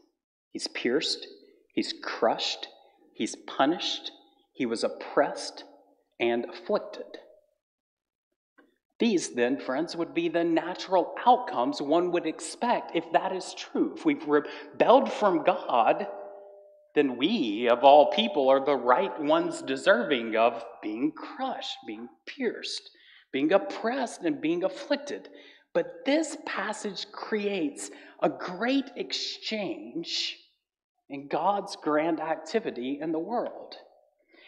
He's 0.51 0.67
pierced, 0.67 1.27
he's 1.73 1.93
crushed, 2.03 2.67
he's 3.13 3.35
punished, 3.35 4.11
he 4.53 4.65
was 4.65 4.83
oppressed 4.83 5.63
and 6.19 6.45
afflicted. 6.45 7.17
These, 8.99 9.33
then, 9.33 9.59
friends, 9.59 9.95
would 9.95 10.13
be 10.13 10.29
the 10.29 10.43
natural 10.43 11.15
outcomes 11.25 11.81
one 11.81 12.11
would 12.11 12.27
expect 12.27 12.95
if 12.95 13.11
that 13.13 13.35
is 13.35 13.55
true. 13.55 13.95
If 13.95 14.05
we've 14.05 14.27
rebelled 14.27 15.11
from 15.11 15.43
God, 15.43 16.05
then 16.93 17.17
we, 17.17 17.67
of 17.67 17.83
all 17.83 18.11
people, 18.11 18.49
are 18.49 18.63
the 18.63 18.75
right 18.75 19.19
ones 19.19 19.63
deserving 19.63 20.35
of 20.35 20.63
being 20.83 21.13
crushed, 21.13 21.77
being 21.87 22.09
pierced, 22.27 22.91
being 23.31 23.51
oppressed, 23.53 24.21
and 24.21 24.39
being 24.39 24.63
afflicted. 24.63 25.29
But 25.73 26.05
this 26.05 26.37
passage 26.45 27.11
creates 27.11 27.91
a 28.21 28.29
great 28.29 28.91
exchange 28.95 30.37
in 31.09 31.27
God's 31.27 31.75
grand 31.81 32.19
activity 32.19 32.99
in 33.01 33.11
the 33.11 33.19
world. 33.19 33.75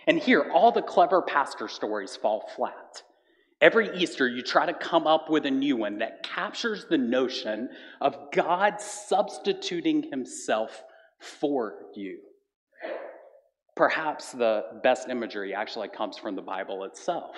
And 0.06 0.20
here, 0.20 0.52
all 0.54 0.72
the 0.72 0.82
clever 0.82 1.22
pastor 1.22 1.68
stories 1.68 2.16
fall 2.16 2.50
flat. 2.56 3.04
Every 3.62 3.96
Easter, 3.96 4.28
you 4.28 4.42
try 4.42 4.66
to 4.66 4.74
come 4.74 5.08
up 5.08 5.30
with 5.30 5.46
a 5.46 5.52
new 5.52 5.78
one 5.78 6.00
that 6.00 6.24
captures 6.24 6.86
the 6.90 6.98
notion 6.98 7.70
of 8.02 8.18
God 8.34 8.82
substituting 8.82 10.04
himself 10.10 10.84
for 11.20 11.76
you. 11.96 12.20
Perhaps 13.76 14.34
the 14.34 14.64
best 14.84 15.08
imagery 15.08 15.56
actually 15.56 15.88
comes 15.88 16.18
from 16.18 16.36
the 16.36 16.42
Bible 16.42 16.84
itself. 16.84 17.38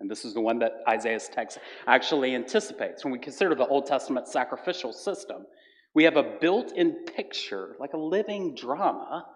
And 0.00 0.10
this 0.10 0.24
is 0.24 0.34
the 0.34 0.40
one 0.40 0.58
that 0.60 0.74
Isaiah's 0.88 1.28
text 1.28 1.58
actually 1.86 2.34
anticipates. 2.34 3.04
When 3.04 3.12
we 3.12 3.18
consider 3.18 3.54
the 3.54 3.66
Old 3.66 3.86
Testament 3.86 4.28
sacrificial 4.28 4.92
system, 4.92 5.44
we 5.94 6.04
have 6.04 6.16
a 6.16 6.36
built 6.40 6.72
in 6.76 7.04
picture, 7.04 7.76
like 7.80 7.94
a 7.94 7.98
living 7.98 8.54
drama, 8.54 9.26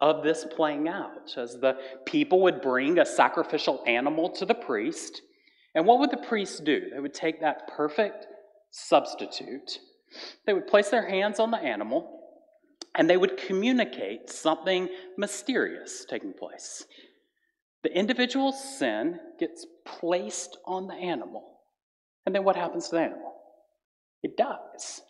of 0.00 0.22
this 0.22 0.46
playing 0.56 0.88
out 0.88 1.36
as 1.36 1.58
the 1.60 1.76
people 2.06 2.40
would 2.40 2.62
bring 2.62 2.98
a 2.98 3.04
sacrificial 3.04 3.82
animal 3.86 4.30
to 4.30 4.46
the 4.46 4.54
priest 4.54 5.20
and 5.74 5.86
what 5.86 6.00
would 6.00 6.10
the 6.10 6.16
priest 6.16 6.64
do? 6.64 6.90
They 6.92 7.00
would 7.00 7.14
take 7.14 7.40
that 7.40 7.68
perfect 7.68 8.26
substitute, 8.70 9.78
they 10.46 10.52
would 10.52 10.66
place 10.66 10.90
their 10.90 11.08
hands 11.08 11.38
on 11.40 11.50
the 11.50 11.58
animal, 11.58 12.20
and 12.96 13.08
they 13.08 13.16
would 13.16 13.36
communicate 13.36 14.30
something 14.30 14.88
mysterious 15.16 16.04
taking 16.08 16.32
place. 16.32 16.84
The 17.82 17.96
individual 17.96 18.52
sin 18.52 19.18
gets 19.40 19.66
placed 19.84 20.58
on 20.64 20.86
the 20.86 20.94
animal. 20.94 21.58
And 22.24 22.34
then 22.34 22.44
what 22.44 22.54
happens 22.54 22.88
to 22.88 22.96
the 22.96 23.02
animal? 23.02 23.34
It 24.22 24.36
dies. 24.36 25.02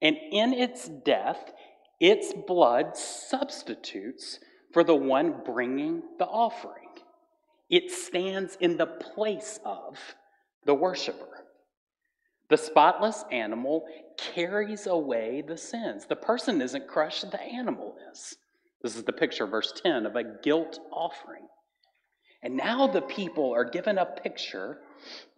And 0.00 0.16
in 0.30 0.52
its 0.52 0.88
death, 0.88 1.52
its 1.98 2.32
blood 2.46 2.96
substitutes 2.96 4.38
for 4.72 4.84
the 4.84 4.94
one 4.94 5.42
bringing 5.44 6.02
the 6.18 6.26
offering. 6.26 6.88
It 7.70 7.90
stands 7.90 8.56
in 8.60 8.76
the 8.76 8.86
place 8.86 9.58
of 9.64 9.98
the 10.66 10.74
worshiper. 10.74 11.44
The 12.50 12.58
spotless 12.58 13.24
animal 13.32 13.86
carries 14.18 14.86
away 14.86 15.42
the 15.46 15.56
sins. 15.56 16.04
The 16.04 16.16
person 16.16 16.60
isn't 16.60 16.86
crushed, 16.86 17.30
the 17.30 17.40
animal 17.40 17.96
is. 18.12 18.36
This 18.82 18.96
is 18.96 19.04
the 19.04 19.12
picture, 19.12 19.46
verse 19.46 19.72
10, 19.82 20.04
of 20.04 20.16
a 20.16 20.24
guilt 20.42 20.78
offering. 20.92 21.46
And 22.42 22.56
now 22.56 22.86
the 22.86 23.02
people 23.02 23.52
are 23.52 23.64
given 23.64 23.98
a 23.98 24.06
picture 24.06 24.78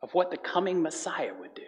of 0.02 0.12
what 0.14 0.30
the 0.30 0.37
coming 0.37 0.82
Messiah 0.82 1.32
would 1.38 1.54
do. 1.54 1.62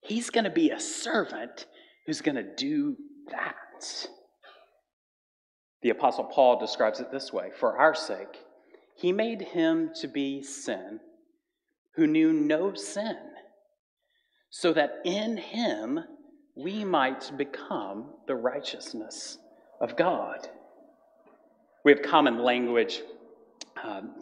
He's 0.00 0.30
going 0.30 0.44
to 0.44 0.50
be 0.50 0.70
a 0.70 0.80
servant 0.80 1.66
who's 2.06 2.22
going 2.22 2.36
to 2.36 2.54
do 2.56 2.96
that. 3.30 4.08
The 5.82 5.90
Apostle 5.90 6.24
Paul 6.24 6.58
describes 6.58 7.00
it 7.00 7.12
this 7.12 7.32
way 7.32 7.50
For 7.58 7.78
our 7.78 7.94
sake, 7.94 8.38
he 8.96 9.12
made 9.12 9.42
him 9.42 9.90
to 10.00 10.08
be 10.08 10.42
sin 10.42 11.00
who 11.94 12.06
knew 12.06 12.32
no 12.32 12.72
sin, 12.74 13.16
so 14.48 14.72
that 14.72 15.00
in 15.04 15.36
him 15.36 16.00
we 16.54 16.84
might 16.84 17.30
become 17.36 18.14
the 18.26 18.34
righteousness 18.34 19.38
of 19.80 19.96
God. 19.96 20.48
We 21.84 21.92
have 21.92 22.02
common 22.02 22.42
language 22.42 23.02
um, 23.82 24.12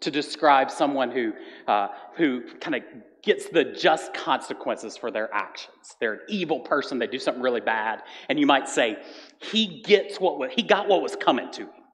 to 0.00 0.10
describe 0.10 0.70
someone 0.70 1.10
who, 1.10 1.32
uh, 1.66 1.88
who 2.16 2.42
kind 2.60 2.76
of 2.76 2.82
gets 3.22 3.48
the 3.48 3.64
just 3.64 4.14
consequences 4.14 4.96
for 4.96 5.10
their 5.10 5.32
actions. 5.34 5.94
They're 6.00 6.14
an 6.14 6.20
evil 6.28 6.60
person, 6.60 6.98
they 6.98 7.06
do 7.06 7.18
something 7.18 7.42
really 7.42 7.60
bad, 7.60 8.02
and 8.28 8.38
you 8.38 8.46
might 8.46 8.68
say, 8.68 8.96
he 9.38 9.82
gets 9.82 10.18
what 10.18 10.50
he 10.52 10.62
got 10.62 10.88
what 10.88 11.02
was 11.02 11.16
coming 11.16 11.50
to 11.52 11.62
him, 11.62 11.84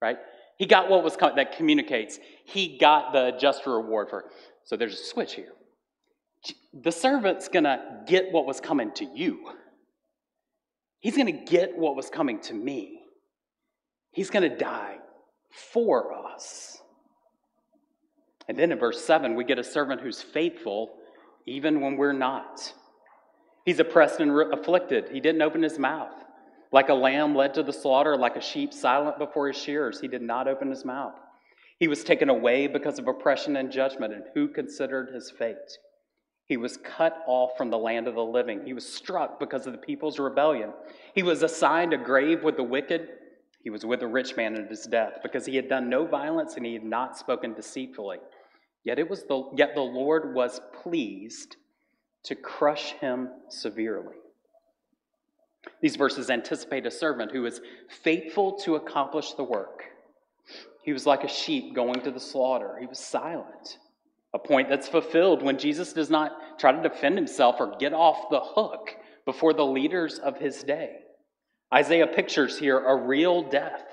right? 0.00 0.18
He 0.58 0.66
got 0.66 0.90
what 0.90 1.02
was 1.02 1.16
coming, 1.16 1.36
that 1.36 1.56
communicates. 1.56 2.18
He 2.44 2.78
got 2.78 3.12
the 3.12 3.36
just 3.40 3.66
reward 3.66 4.10
for. 4.10 4.20
it. 4.20 4.26
So 4.64 4.76
there's 4.76 4.94
a 4.94 5.04
switch 5.04 5.34
here. 5.34 5.52
The 6.72 6.92
servant's 6.92 7.48
to 7.64 7.80
get 8.06 8.32
what 8.32 8.46
was 8.46 8.60
coming 8.60 8.92
to 8.94 9.04
you. 9.04 9.50
He's 11.00 11.16
to 11.26 11.44
get 11.44 11.76
what 11.76 11.96
was 11.96 12.10
coming 12.10 12.40
to 12.42 12.54
me. 12.54 13.00
He's 14.12 14.30
to 14.48 14.56
die 14.56 14.98
for 15.52 16.12
us. 16.14 16.78
And 18.48 18.58
then 18.58 18.72
in 18.72 18.78
verse 18.78 19.04
7, 19.04 19.34
we 19.34 19.44
get 19.44 19.58
a 19.58 19.64
servant 19.64 20.00
who's 20.00 20.22
faithful 20.22 20.94
even 21.46 21.80
when 21.80 21.96
we're 21.96 22.12
not. 22.12 22.72
He's 23.64 23.78
oppressed 23.78 24.20
and 24.20 24.32
afflicted. 24.52 25.10
He 25.12 25.20
didn't 25.20 25.42
open 25.42 25.62
his 25.62 25.78
mouth. 25.78 26.12
Like 26.72 26.88
a 26.88 26.94
lamb 26.94 27.34
led 27.34 27.54
to 27.54 27.62
the 27.62 27.72
slaughter, 27.72 28.16
like 28.16 28.36
a 28.36 28.40
sheep 28.40 28.72
silent 28.72 29.18
before 29.18 29.48
his 29.48 29.56
shearers, 29.56 30.00
he 30.00 30.08
did 30.08 30.22
not 30.22 30.48
open 30.48 30.70
his 30.70 30.84
mouth. 30.84 31.14
He 31.78 31.86
was 31.86 32.02
taken 32.02 32.28
away 32.28 32.66
because 32.66 32.98
of 32.98 33.08
oppression 33.08 33.56
and 33.56 33.70
judgment, 33.70 34.14
and 34.14 34.24
who 34.34 34.48
considered 34.48 35.12
his 35.14 35.30
fate? 35.30 35.56
He 36.46 36.56
was 36.56 36.78
cut 36.78 37.22
off 37.26 37.56
from 37.56 37.70
the 37.70 37.78
land 37.78 38.08
of 38.08 38.14
the 38.14 38.24
living. 38.24 38.62
He 38.64 38.72
was 38.72 38.90
struck 38.90 39.38
because 39.38 39.66
of 39.66 39.72
the 39.72 39.78
people's 39.78 40.18
rebellion. 40.18 40.72
He 41.14 41.22
was 41.22 41.42
assigned 41.42 41.92
a 41.92 41.98
grave 41.98 42.42
with 42.42 42.56
the 42.56 42.62
wicked. 42.62 43.08
He 43.62 43.70
was 43.70 43.86
with 43.86 44.02
a 44.02 44.06
rich 44.06 44.36
man 44.36 44.56
at 44.56 44.68
his 44.68 44.86
death 44.86 45.18
because 45.22 45.46
he 45.46 45.56
had 45.56 45.68
done 45.68 45.88
no 45.88 46.04
violence 46.04 46.56
and 46.56 46.66
he 46.66 46.72
had 46.72 46.84
not 46.84 47.16
spoken 47.16 47.54
deceitfully. 47.54 48.18
Yet 48.84 48.98
it 48.98 49.08
was 49.08 49.22
the 49.24 49.50
yet 49.56 49.74
the 49.74 49.80
Lord 49.80 50.34
was 50.34 50.60
pleased 50.82 51.56
to 52.24 52.34
crush 52.34 52.92
him 52.94 53.28
severely. 53.48 54.16
These 55.80 55.96
verses 55.96 56.30
anticipate 56.30 56.86
a 56.86 56.90
servant 56.90 57.30
who 57.30 57.46
is 57.46 57.60
faithful 58.02 58.58
to 58.58 58.74
accomplish 58.76 59.34
the 59.34 59.44
work. 59.44 59.84
He 60.82 60.92
was 60.92 61.06
like 61.06 61.22
a 61.22 61.28
sheep 61.28 61.74
going 61.74 62.00
to 62.00 62.10
the 62.10 62.20
slaughter. 62.20 62.76
He 62.80 62.86
was 62.86 62.98
silent. 62.98 63.78
A 64.34 64.38
point 64.38 64.68
that's 64.68 64.88
fulfilled 64.88 65.42
when 65.42 65.58
Jesus 65.58 65.92
does 65.92 66.10
not 66.10 66.58
try 66.58 66.72
to 66.72 66.82
defend 66.82 67.16
himself 67.16 67.56
or 67.60 67.76
get 67.78 67.92
off 67.92 68.30
the 68.30 68.40
hook 68.40 68.90
before 69.24 69.52
the 69.52 69.64
leaders 69.64 70.18
of 70.18 70.38
his 70.38 70.64
day. 70.64 71.01
Isaiah 71.72 72.06
pictures 72.06 72.58
here 72.58 72.78
a 72.78 72.94
real 72.94 73.42
death. 73.42 73.84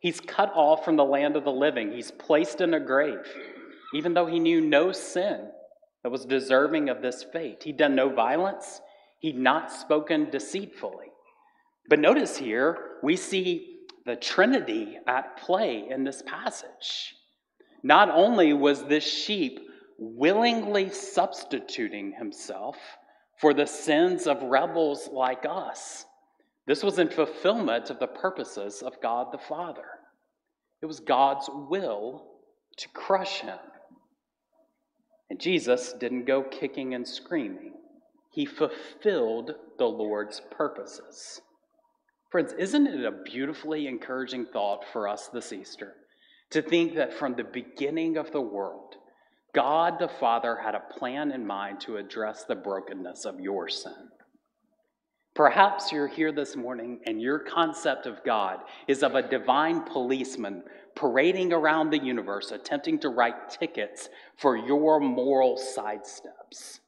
He's 0.00 0.20
cut 0.20 0.52
off 0.54 0.84
from 0.84 0.96
the 0.96 1.04
land 1.04 1.36
of 1.36 1.44
the 1.44 1.52
living, 1.52 1.92
he's 1.92 2.10
placed 2.10 2.60
in 2.60 2.74
a 2.74 2.80
grave, 2.80 3.26
even 3.94 4.14
though 4.14 4.26
he 4.26 4.38
knew 4.38 4.60
no 4.60 4.92
sin 4.92 5.50
that 6.02 6.10
was 6.10 6.24
deserving 6.24 6.88
of 6.88 7.02
this 7.02 7.24
fate. 7.32 7.62
He'd 7.64 7.76
done 7.76 7.94
no 7.94 8.08
violence, 8.08 8.80
he'd 9.20 9.38
not 9.38 9.72
spoken 9.72 10.30
deceitfully. 10.30 11.06
But 11.88 12.00
notice 12.00 12.36
here, 12.36 12.76
we 13.02 13.16
see 13.16 13.78
the 14.04 14.16
Trinity 14.16 14.98
at 15.06 15.36
play 15.38 15.86
in 15.90 16.04
this 16.04 16.22
passage. 16.26 17.14
Not 17.82 18.10
only 18.10 18.52
was 18.52 18.84
this 18.84 19.04
sheep 19.04 19.60
willingly 19.98 20.90
substituting 20.90 22.12
himself 22.12 22.76
for 23.40 23.52
the 23.52 23.66
sins 23.66 24.26
of 24.26 24.42
rebels 24.42 25.08
like 25.12 25.44
us, 25.48 26.04
this 26.68 26.82
was 26.82 26.98
in 26.98 27.08
fulfillment 27.08 27.88
of 27.88 27.98
the 27.98 28.06
purposes 28.06 28.82
of 28.82 29.00
God 29.02 29.28
the 29.32 29.38
Father. 29.38 29.86
It 30.82 30.86
was 30.86 31.00
God's 31.00 31.48
will 31.50 32.26
to 32.76 32.88
crush 32.90 33.40
him. 33.40 33.58
And 35.30 35.40
Jesus 35.40 35.94
didn't 35.94 36.26
go 36.26 36.42
kicking 36.42 36.94
and 36.94 37.08
screaming, 37.08 37.72
he 38.30 38.44
fulfilled 38.44 39.52
the 39.78 39.86
Lord's 39.86 40.42
purposes. 40.50 41.40
Friends, 42.30 42.52
isn't 42.58 42.86
it 42.86 43.04
a 43.06 43.22
beautifully 43.24 43.86
encouraging 43.86 44.44
thought 44.52 44.84
for 44.92 45.08
us 45.08 45.28
this 45.28 45.54
Easter 45.54 45.94
to 46.50 46.60
think 46.60 46.94
that 46.96 47.14
from 47.14 47.34
the 47.34 47.44
beginning 47.44 48.18
of 48.18 48.30
the 48.30 48.42
world, 48.42 48.94
God 49.54 49.98
the 49.98 50.08
Father 50.08 50.58
had 50.62 50.74
a 50.74 50.98
plan 50.98 51.32
in 51.32 51.46
mind 51.46 51.80
to 51.80 51.96
address 51.96 52.44
the 52.44 52.54
brokenness 52.54 53.24
of 53.24 53.40
your 53.40 53.70
sin? 53.70 54.10
Perhaps 55.38 55.92
you're 55.92 56.08
here 56.08 56.32
this 56.32 56.56
morning 56.56 56.98
and 57.06 57.22
your 57.22 57.38
concept 57.38 58.06
of 58.06 58.24
God 58.24 58.58
is 58.88 59.04
of 59.04 59.14
a 59.14 59.22
divine 59.22 59.82
policeman 59.82 60.64
parading 60.96 61.52
around 61.52 61.90
the 61.90 62.04
universe 62.04 62.50
attempting 62.50 62.98
to 62.98 63.10
write 63.10 63.48
tickets 63.48 64.08
for 64.36 64.56
your 64.56 64.98
moral 64.98 65.56
sidesteps. 65.56 66.80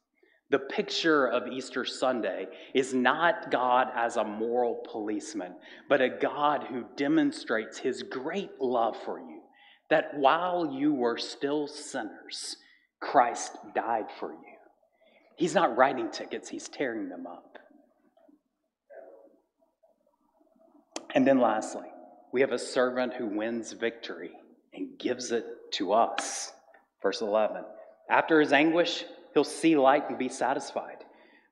The 0.49 0.59
picture 0.59 1.27
of 1.27 1.47
Easter 1.47 1.85
Sunday 1.85 2.47
is 2.73 2.93
not 2.93 3.51
God 3.51 3.87
as 3.95 4.17
a 4.17 4.25
moral 4.25 4.83
policeman, 4.91 5.55
but 5.87 6.01
a 6.01 6.09
God 6.09 6.65
who 6.69 6.83
demonstrates 6.97 7.77
his 7.77 8.03
great 8.03 8.51
love 8.59 8.97
for 9.05 9.17
you. 9.17 9.43
That 9.89 10.17
while 10.17 10.73
you 10.77 10.93
were 10.93 11.17
still 11.17 11.69
sinners, 11.69 12.57
Christ 12.99 13.55
died 13.73 14.07
for 14.19 14.33
you. 14.33 14.57
He's 15.37 15.55
not 15.55 15.77
writing 15.77 16.11
tickets, 16.11 16.49
he's 16.49 16.67
tearing 16.67 17.07
them 17.07 17.25
up. 17.25 17.50
And 21.13 21.27
then 21.27 21.39
lastly, 21.39 21.87
we 22.31 22.41
have 22.41 22.51
a 22.51 22.59
servant 22.59 23.13
who 23.13 23.27
wins 23.27 23.73
victory 23.73 24.31
and 24.73 24.97
gives 24.97 25.31
it 25.31 25.45
to 25.73 25.93
us. 25.93 26.53
Verse 27.01 27.21
11. 27.21 27.63
After 28.09 28.39
his 28.39 28.53
anguish, 28.53 29.05
He'll 29.33 29.43
see 29.43 29.75
light 29.75 30.09
and 30.09 30.17
be 30.17 30.29
satisfied. 30.29 31.05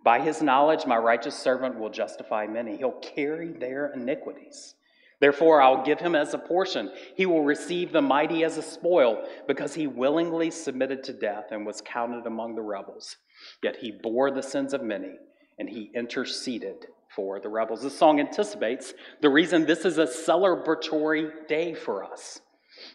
By 0.04 0.19
his 0.22 0.41
knowledge, 0.41 0.86
my 0.86 0.98
righteous 0.98 1.36
servant 1.36 1.78
will 1.80 1.89
justify 1.89 2.48
many. 2.48 2.78
He'll 2.78 2.91
carry 2.91 3.52
their 3.52 3.91
iniquities. 3.93 4.76
Therefore, 5.19 5.62
I'll 5.62 5.84
give 5.84 6.00
him 6.00 6.15
as 6.15 6.34
a 6.34 6.38
portion. 6.38 6.91
He 7.15 7.26
will 7.26 7.43
receive 7.43 7.91
the 7.91 8.02
mighty 8.02 8.45
as 8.45 8.58
a 8.58 8.62
spoil, 8.62 9.26
because 9.48 9.74
he 9.74 9.88
willingly 9.88 10.50
submitted 10.50 11.04
to 11.04 11.13
death 11.13 11.48
and 11.52 11.65
was 11.65 11.82
counted 11.82 12.26
among 12.26 12.56
the 12.56 12.62
rebels. 12.62 13.17
Yet 13.62 13.78
he 13.78 13.91
bore 13.91 14.32
the 14.32 14.43
sins 14.43 14.74
of 14.74 14.82
many, 14.82 15.17
and 15.58 15.69
he 15.69 15.91
interceded 15.93 16.88
for 17.15 17.39
the 17.39 17.50
rebels. 17.50 17.82
This 17.82 17.98
song 17.98 18.19
anticipates 18.19 18.93
the 19.22 19.30
reason 19.30 19.65
this 19.65 19.86
is 19.86 19.98
a 19.98 20.06
celebratory 20.06 21.48
day 21.48 21.74
for 21.74 22.04
us. 22.04 22.41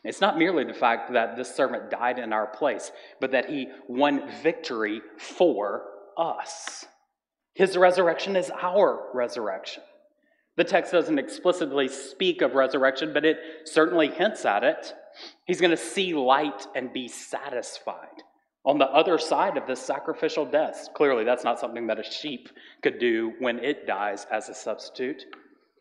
It's 0.02 0.20
not 0.20 0.38
merely 0.38 0.64
the 0.64 0.74
fact 0.74 1.12
that 1.12 1.36
this 1.36 1.54
servant 1.54 1.90
died 1.90 2.18
in 2.18 2.32
our 2.32 2.46
place, 2.46 2.90
but 3.20 3.32
that 3.32 3.50
he 3.50 3.68
won 3.88 4.30
victory 4.42 5.02
for 5.18 5.84
us. 6.16 6.86
His 7.54 7.76
resurrection 7.76 8.36
is 8.36 8.50
our 8.50 9.10
resurrection. 9.12 9.82
The 10.56 10.64
text 10.64 10.92
doesn't 10.92 11.18
explicitly 11.18 11.88
speak 11.88 12.40
of 12.40 12.54
resurrection, 12.54 13.12
but 13.12 13.24
it 13.24 13.38
certainly 13.64 14.08
hints 14.08 14.44
at 14.44 14.64
it. 14.64 14.94
He's 15.46 15.60
going 15.60 15.70
to 15.70 15.76
see 15.76 16.14
light 16.14 16.66
and 16.74 16.92
be 16.92 17.08
satisfied 17.08 18.22
on 18.64 18.78
the 18.78 18.86
other 18.86 19.18
side 19.18 19.56
of 19.56 19.66
this 19.66 19.80
sacrificial 19.80 20.46
death. 20.46 20.88
Clearly, 20.94 21.24
that's 21.24 21.44
not 21.44 21.60
something 21.60 21.86
that 21.88 21.98
a 21.98 22.04
sheep 22.04 22.48
could 22.82 22.98
do 22.98 23.32
when 23.38 23.58
it 23.58 23.86
dies 23.86 24.26
as 24.30 24.48
a 24.48 24.54
substitute. 24.54 25.24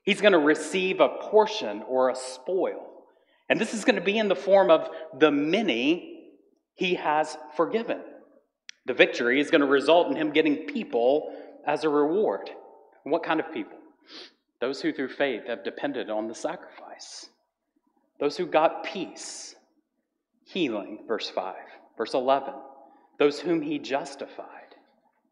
He's 0.04 0.20
going 0.20 0.34
to 0.34 0.40
receive 0.40 1.00
a 1.00 1.10
portion 1.22 1.84
or 1.88 2.10
a 2.10 2.16
spoil. 2.16 2.90
And 3.50 3.60
this 3.60 3.74
is 3.74 3.86
going 3.86 3.96
to 3.96 4.02
be 4.02 4.18
in 4.18 4.28
the 4.28 4.36
form 4.36 4.70
of 4.70 4.90
the 5.18 5.32
many 5.32 6.32
he 6.76 6.96
has 6.96 7.38
forgiven. 7.56 8.02
The 8.86 8.94
victory 8.94 9.40
is 9.40 9.50
going 9.50 9.62
to 9.62 9.68
result 9.68 10.10
in 10.10 10.18
him 10.18 10.32
getting 10.32 10.66
people 10.66 11.34
as 11.66 11.86
a 11.86 11.90
reward. 11.90 12.50
What 13.04 13.24
kind 13.24 13.40
of 13.40 13.54
people? 13.54 13.78
Those 14.60 14.82
who 14.82 14.92
through 14.92 15.10
faith 15.10 15.48
have 15.48 15.64
depended 15.64 16.10
on 16.10 16.28
the 16.28 16.36
sacrifice. 16.36 17.30
Those 18.20 18.36
who 18.36 18.46
got 18.46 18.84
peace, 18.84 19.56
healing, 20.46 21.00
verse 21.08 21.30
5. 21.30 21.56
Verse 21.98 22.14
11. 22.14 22.54
Those 23.20 23.40
whom 23.40 23.62
he 23.62 23.80
justified. 23.80 24.76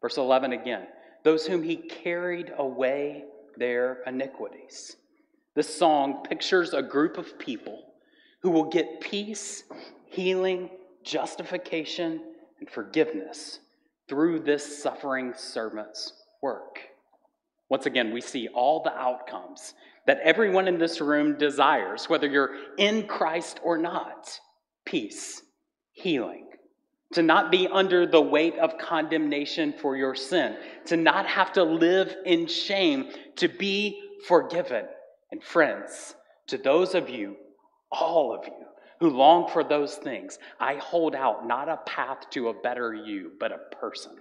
Verse 0.00 0.16
11 0.16 0.52
again. 0.52 0.86
Those 1.24 1.46
whom 1.46 1.62
he 1.62 1.76
carried 1.76 2.52
away 2.56 3.24
their 3.56 4.02
iniquities. 4.06 4.96
This 5.54 5.74
song 5.74 6.22
pictures 6.28 6.72
a 6.72 6.82
group 6.82 7.18
of 7.18 7.38
people 7.38 7.84
who 8.40 8.50
will 8.50 8.70
get 8.70 9.00
peace, 9.00 9.64
healing, 10.06 10.70
justification, 11.04 12.20
and 12.58 12.70
forgiveness 12.70 13.60
through 14.08 14.40
this 14.40 14.82
suffering 14.82 15.32
servant's 15.36 16.12
work. 16.42 16.78
Once 17.68 17.86
again, 17.86 18.12
we 18.12 18.20
see 18.20 18.48
all 18.48 18.82
the 18.82 18.92
outcomes 18.92 19.74
that 20.06 20.20
everyone 20.22 20.68
in 20.68 20.78
this 20.78 21.00
room 21.00 21.38
desires, 21.38 22.08
whether 22.08 22.26
you're 22.26 22.54
in 22.76 23.06
Christ 23.06 23.60
or 23.62 23.78
not 23.78 24.38
peace, 24.84 25.42
healing, 25.92 26.48
to 27.12 27.22
not 27.22 27.50
be 27.50 27.68
under 27.68 28.06
the 28.06 28.20
weight 28.20 28.58
of 28.58 28.78
condemnation 28.78 29.72
for 29.72 29.96
your 29.96 30.14
sin, 30.14 30.56
to 30.86 30.96
not 30.96 31.26
have 31.26 31.52
to 31.52 31.62
live 31.62 32.14
in 32.24 32.46
shame, 32.46 33.10
to 33.36 33.48
be 33.48 34.00
forgiven. 34.26 34.86
And 35.30 35.42
friends, 35.42 36.14
to 36.48 36.58
those 36.58 36.94
of 36.94 37.08
you 37.08 37.36
all 37.90 38.34
of 38.34 38.46
you 38.46 38.64
who 39.00 39.10
long 39.10 39.48
for 39.48 39.64
those 39.64 39.96
things, 39.96 40.38
I 40.60 40.74
hold 40.76 41.14
out 41.14 41.46
not 41.46 41.68
a 41.68 41.78
path 41.78 42.30
to 42.30 42.48
a 42.48 42.54
better 42.54 42.94
you, 42.94 43.32
but 43.38 43.52
a 43.52 43.76
person. 43.76 44.12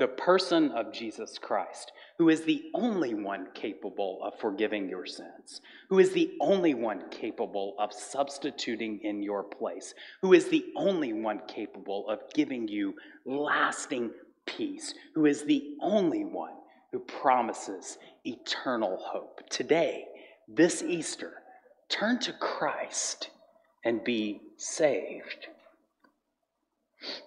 The 0.00 0.08
person 0.08 0.70
of 0.70 0.94
Jesus 0.94 1.36
Christ, 1.36 1.92
who 2.16 2.30
is 2.30 2.40
the 2.40 2.70
only 2.72 3.12
one 3.12 3.48
capable 3.52 4.18
of 4.24 4.32
forgiving 4.40 4.88
your 4.88 5.04
sins, 5.04 5.60
who 5.90 5.98
is 5.98 6.12
the 6.12 6.38
only 6.40 6.72
one 6.72 7.10
capable 7.10 7.74
of 7.78 7.92
substituting 7.92 9.00
in 9.02 9.22
your 9.22 9.42
place, 9.42 9.92
who 10.22 10.32
is 10.32 10.48
the 10.48 10.64
only 10.74 11.12
one 11.12 11.42
capable 11.46 12.08
of 12.08 12.20
giving 12.32 12.66
you 12.66 12.94
lasting 13.26 14.10
peace, 14.46 14.94
who 15.14 15.26
is 15.26 15.44
the 15.44 15.76
only 15.82 16.24
one 16.24 16.54
who 16.92 17.00
promises 17.00 17.98
eternal 18.24 18.96
hope. 19.02 19.42
Today, 19.50 20.06
this 20.48 20.82
Easter, 20.82 21.42
turn 21.90 22.18
to 22.20 22.32
Christ 22.32 23.28
and 23.84 24.02
be 24.02 24.40
saved. 24.56 25.48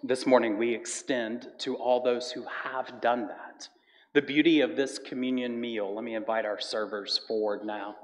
This 0.04 0.28
morning, 0.28 0.58
we 0.58 0.74
extend 0.74 1.48
to 1.60 1.76
all 1.76 2.04
those 2.04 2.32
who 2.32 2.46
have 2.64 3.02
done 3.02 3.28
that. 3.28 3.68
The 4.14 4.22
beauty 4.22 4.62
of 4.62 4.76
this 4.76 5.00
communion 5.00 5.60
meal, 5.60 5.96
let 5.96 6.04
me 6.04 6.14
invite 6.14 6.46
our 6.46 6.60
servers 6.60 7.20
forward 7.28 7.66
now. 7.66 7.96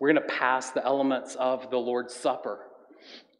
We're 0.00 0.12
going 0.12 0.26
to 0.26 0.34
pass 0.34 0.70
the 0.70 0.84
elements 0.84 1.36
of 1.36 1.70
the 1.70 1.78
Lord's 1.78 2.14
Supper, 2.14 2.66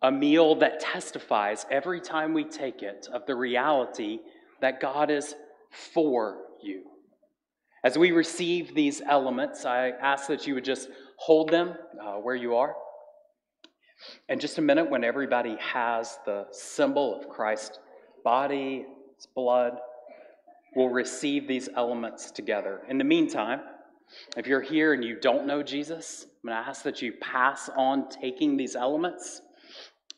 a 0.02 0.12
meal 0.12 0.54
that 0.56 0.78
testifies 0.78 1.66
every 1.70 2.00
time 2.00 2.32
we 2.32 2.44
take 2.44 2.82
it 2.82 3.08
of 3.12 3.26
the 3.26 3.34
reality 3.34 4.20
that 4.60 4.80
God 4.80 5.10
is 5.10 5.34
for 5.70 6.38
you. 6.62 6.84
As 7.82 7.98
we 7.98 8.12
receive 8.12 8.74
these 8.74 9.00
elements, 9.00 9.64
I 9.64 9.90
ask 9.90 10.28
that 10.28 10.46
you 10.46 10.54
would 10.54 10.64
just 10.64 10.88
hold 11.16 11.50
them 11.50 11.74
uh, 12.00 12.14
where 12.14 12.36
you 12.36 12.54
are. 12.54 12.76
In 14.28 14.38
just 14.38 14.58
a 14.58 14.62
minute, 14.62 14.90
when 14.90 15.04
everybody 15.04 15.56
has 15.60 16.18
the 16.26 16.46
symbol 16.50 17.18
of 17.18 17.28
Christ's 17.28 17.78
body, 18.24 18.86
its 19.14 19.26
blood, 19.26 19.78
we'll 20.74 20.88
receive 20.88 21.48
these 21.48 21.68
elements 21.74 22.30
together. 22.30 22.82
In 22.88 22.98
the 22.98 23.04
meantime, 23.04 23.60
if 24.36 24.46
you're 24.46 24.60
here 24.60 24.92
and 24.92 25.04
you 25.04 25.18
don't 25.18 25.46
know 25.46 25.62
Jesus, 25.62 26.26
I'm 26.44 26.50
going 26.50 26.62
to 26.62 26.68
ask 26.68 26.82
that 26.82 27.02
you 27.02 27.12
pass 27.14 27.70
on 27.76 28.08
taking 28.08 28.56
these 28.56 28.76
elements 28.76 29.42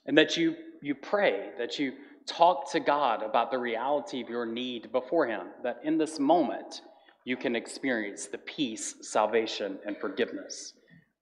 and 0.07 0.17
that 0.19 0.37
you, 0.37 0.57
you 0.83 0.95
pray, 0.95 1.51
that 1.59 1.79
you 1.79 1.93
talk 2.27 2.71
to 2.73 2.81
God 2.81 3.23
about 3.23 3.51
the 3.51 3.59
reality 3.59 4.21
of 4.21 4.29
your 4.29 4.45
need 4.45 4.93
before 4.93 5.27
Him, 5.27 5.47
that 5.63 5.81
in 5.85 5.97
this 5.97 6.19
moment 6.19 6.83
you 7.25 7.37
can 7.37 7.57
experience 7.57 8.27
the 8.27 8.39
peace, 8.39 8.97
salvation, 9.03 9.79
and 9.87 9.97
forgiveness 9.97 10.75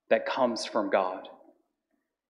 that 0.09 0.27
comes 0.27 0.65
from 0.65 0.91
God. 0.91 1.29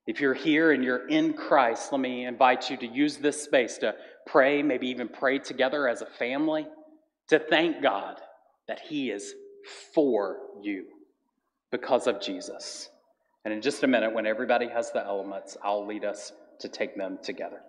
If 0.07 0.21
you're 0.21 0.35
here 0.35 0.71
and 0.71 0.85
you're 0.85 1.09
in 1.09 1.35
Christ, 1.35 1.91
let 1.91 2.01
me 2.01 2.27
invite 2.27 2.71
you 2.71 2.77
to 2.77 2.87
use 2.87 3.17
this 3.17 3.43
space 3.43 3.79
to 3.79 3.95
pray, 4.25 4.63
maybe 4.63 4.89
even 4.89 5.09
pray 5.09 5.39
together 5.39 5.89
as 5.89 6.03
a 6.03 6.07
family, 6.07 6.67
to 7.29 7.39
thank 7.39 7.83
God 7.83 8.21
that 8.69 8.81
He 8.81 9.11
is 9.11 9.35
for 9.95 10.39
you 10.63 10.85
because 11.73 12.07
of 12.07 12.21
Jesus. 12.21 12.89
And 13.45 13.53
in 13.53 13.61
just 13.61 13.83
a 13.83 13.87
minute, 13.87 14.13
when 14.13 14.27
everybody 14.27 14.69
has 14.69 14.93
the 14.93 15.05
elements, 15.05 15.57
I'll 15.63 15.87
lead 15.87 16.05
us 16.05 16.33
to 16.61 16.69
take 16.69 16.97
them 16.97 17.19
together. 17.23 17.61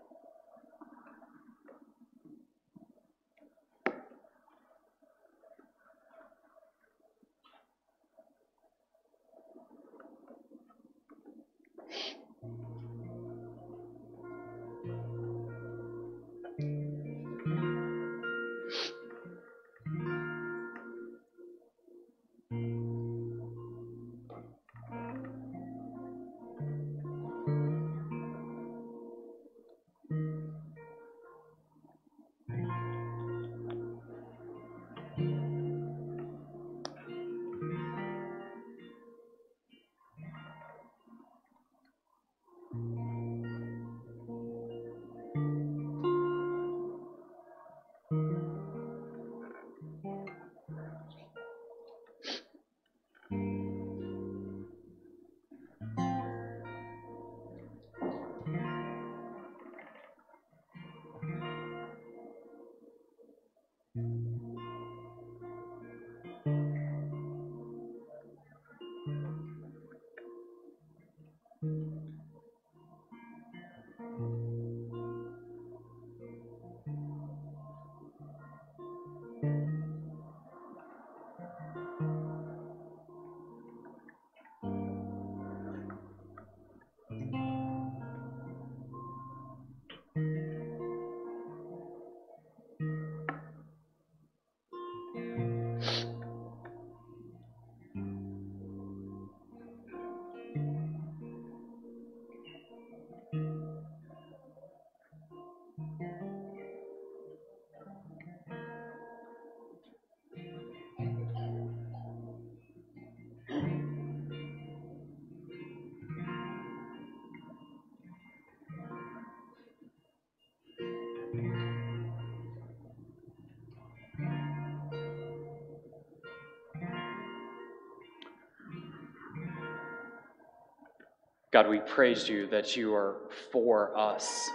God, 131.53 131.69
we 131.69 131.79
praise 131.79 132.27
you 132.27 132.47
that 132.47 132.75
you 132.75 132.93
are 132.93 133.15
for 133.53 133.97
us. 133.97 134.49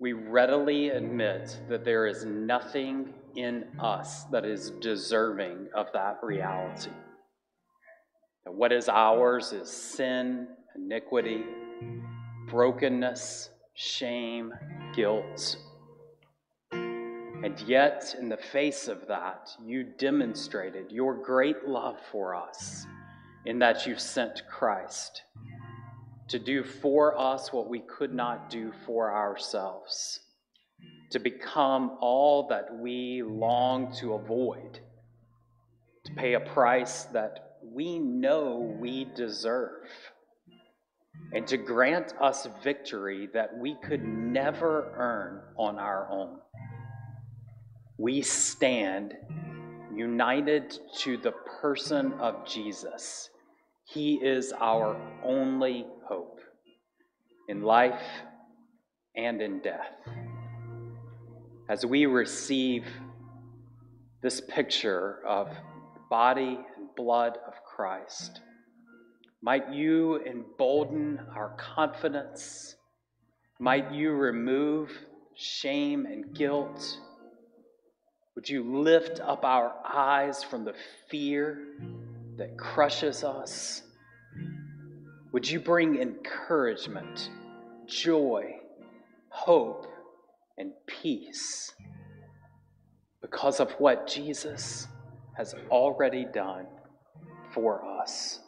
We 0.00 0.14
readily 0.14 0.88
admit 0.88 1.60
that 1.68 1.84
there 1.84 2.08
is 2.08 2.24
nothing 2.24 3.14
in 3.36 3.66
us 3.78 4.24
that 4.24 4.44
is 4.44 4.70
deserving 4.80 5.68
of 5.76 5.86
that 5.92 6.18
reality. 6.24 6.90
That 8.44 8.52
what 8.52 8.72
is 8.72 8.88
ours 8.88 9.52
is 9.52 9.70
sin, 9.70 10.48
iniquity, 10.74 11.44
brokenness, 12.48 13.50
shame, 13.74 14.52
guilt. 14.92 15.56
And 16.72 17.60
yet, 17.64 18.16
in 18.18 18.28
the 18.28 18.36
face 18.36 18.88
of 18.88 19.06
that, 19.06 19.50
you 19.64 19.84
demonstrated 19.84 20.90
your 20.90 21.14
great 21.14 21.68
love 21.68 21.96
for 22.10 22.34
us 22.34 22.86
in 23.46 23.58
that 23.60 23.86
you 23.86 23.96
sent 23.96 24.42
Christ 24.48 25.22
to 26.28 26.38
do 26.38 26.62
for 26.62 27.18
us 27.18 27.52
what 27.52 27.68
we 27.68 27.80
could 27.80 28.14
not 28.14 28.50
do 28.50 28.72
for 28.86 29.12
ourselves, 29.12 30.20
to 31.10 31.18
become 31.18 31.98
all 32.00 32.46
that 32.48 32.72
we 32.78 33.22
long 33.24 33.92
to 33.94 34.14
avoid, 34.14 34.78
to 36.04 36.12
pay 36.14 36.34
a 36.34 36.40
price 36.40 37.04
that 37.04 37.56
we 37.64 37.98
know 37.98 38.76
we 38.80 39.06
deserve, 39.16 39.88
and 41.32 41.46
to 41.48 41.56
grant 41.56 42.14
us 42.20 42.46
victory 42.62 43.28
that 43.34 43.56
we 43.58 43.76
could 43.82 44.04
never 44.04 44.92
earn 44.96 45.42
on 45.56 45.78
our 45.78 46.08
own. 46.10 46.38
We 47.98 48.22
stand 48.22 49.14
united 50.00 50.78
to 50.96 51.18
the 51.18 51.32
person 51.60 52.14
of 52.14 52.46
Jesus. 52.46 53.28
He 53.84 54.14
is 54.14 54.50
our 54.58 54.96
only 55.22 55.86
hope 56.08 56.40
in 57.48 57.60
life 57.60 58.00
and 59.14 59.42
in 59.42 59.60
death. 59.60 59.92
As 61.68 61.84
we 61.84 62.06
receive 62.06 62.86
this 64.22 64.40
picture 64.40 65.18
of 65.26 65.50
body 66.08 66.58
and 66.76 66.88
blood 66.96 67.36
of 67.46 67.52
Christ, 67.76 68.40
might 69.42 69.70
you 69.70 70.24
embolden 70.24 71.20
our 71.36 71.54
confidence. 71.58 72.74
Might 73.58 73.92
you 73.92 74.12
remove 74.12 74.90
shame 75.36 76.06
and 76.06 76.34
guilt 76.34 76.98
Would 78.34 78.48
you 78.48 78.62
lift 78.62 79.20
up 79.20 79.44
our 79.44 79.74
eyes 79.84 80.42
from 80.42 80.64
the 80.64 80.74
fear 81.08 81.58
that 82.36 82.56
crushes 82.56 83.24
us? 83.24 83.82
Would 85.32 85.50
you 85.50 85.60
bring 85.60 86.00
encouragement, 86.00 87.30
joy, 87.86 88.56
hope, 89.28 89.86
and 90.58 90.72
peace 90.86 91.72
because 93.20 93.60
of 93.60 93.72
what 93.72 94.06
Jesus 94.06 94.86
has 95.36 95.54
already 95.70 96.24
done 96.24 96.66
for 97.52 97.84
us? 98.00 98.40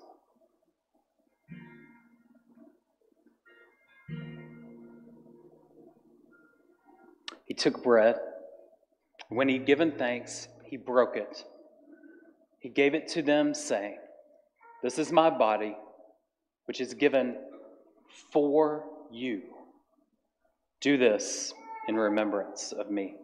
He 7.47 7.55
took 7.55 7.83
bread. 7.83 8.17
When 9.33 9.49
he'd 9.49 9.65
given 9.65 9.93
thanks, 9.93 10.49
he 10.63 10.77
broke 10.77 11.17
it. 11.17 11.43
He 12.59 12.69
gave 12.69 12.93
it 12.93 13.09
to 13.09 13.23
them, 13.23 13.55
saying, 13.55 13.97
This 14.83 14.99
is 14.99 15.11
my 15.11 15.31
body, 15.31 15.75
which 16.67 16.83
is 16.83 16.93
given 16.93 17.39
for 18.31 18.85
you. 19.11 19.41
Do 20.83 20.99
this 20.99 21.55
in 21.89 21.97
remembrance 21.97 22.73
of 22.73 22.91
me. 22.91 23.15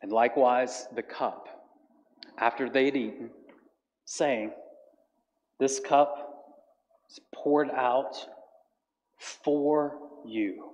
And 0.00 0.12
likewise, 0.12 0.86
the 0.94 1.02
cup, 1.02 1.48
after 2.38 2.70
they'd 2.70 2.94
eaten, 2.94 3.30
saying, 4.04 4.52
This 5.58 5.80
cup 5.80 6.54
is 7.10 7.18
poured 7.34 7.70
out 7.70 8.16
for 9.18 9.98
you. 10.24 10.70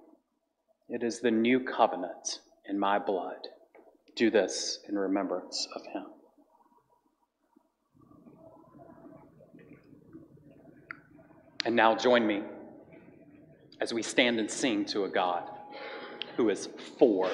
It 0.88 1.02
is 1.02 1.20
the 1.20 1.30
new 1.30 1.61
covenant 1.61 2.40
in 2.68 2.78
my 2.78 2.98
blood. 2.98 3.48
Do 4.16 4.30
this 4.30 4.80
in 4.88 4.98
remembrance 4.98 5.66
of 5.74 5.83
him. 5.87 6.04
And 11.64 11.74
now 11.74 11.96
join 11.96 12.26
me 12.26 12.42
as 13.80 13.94
we 13.94 14.02
stand 14.02 14.38
and 14.38 14.50
sing 14.50 14.85
to 14.87 15.04
a 15.04 15.09
God 15.09 15.50
who 16.37 16.50
is 16.50 16.68
for 16.98 17.30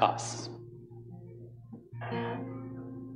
us. 0.00 0.48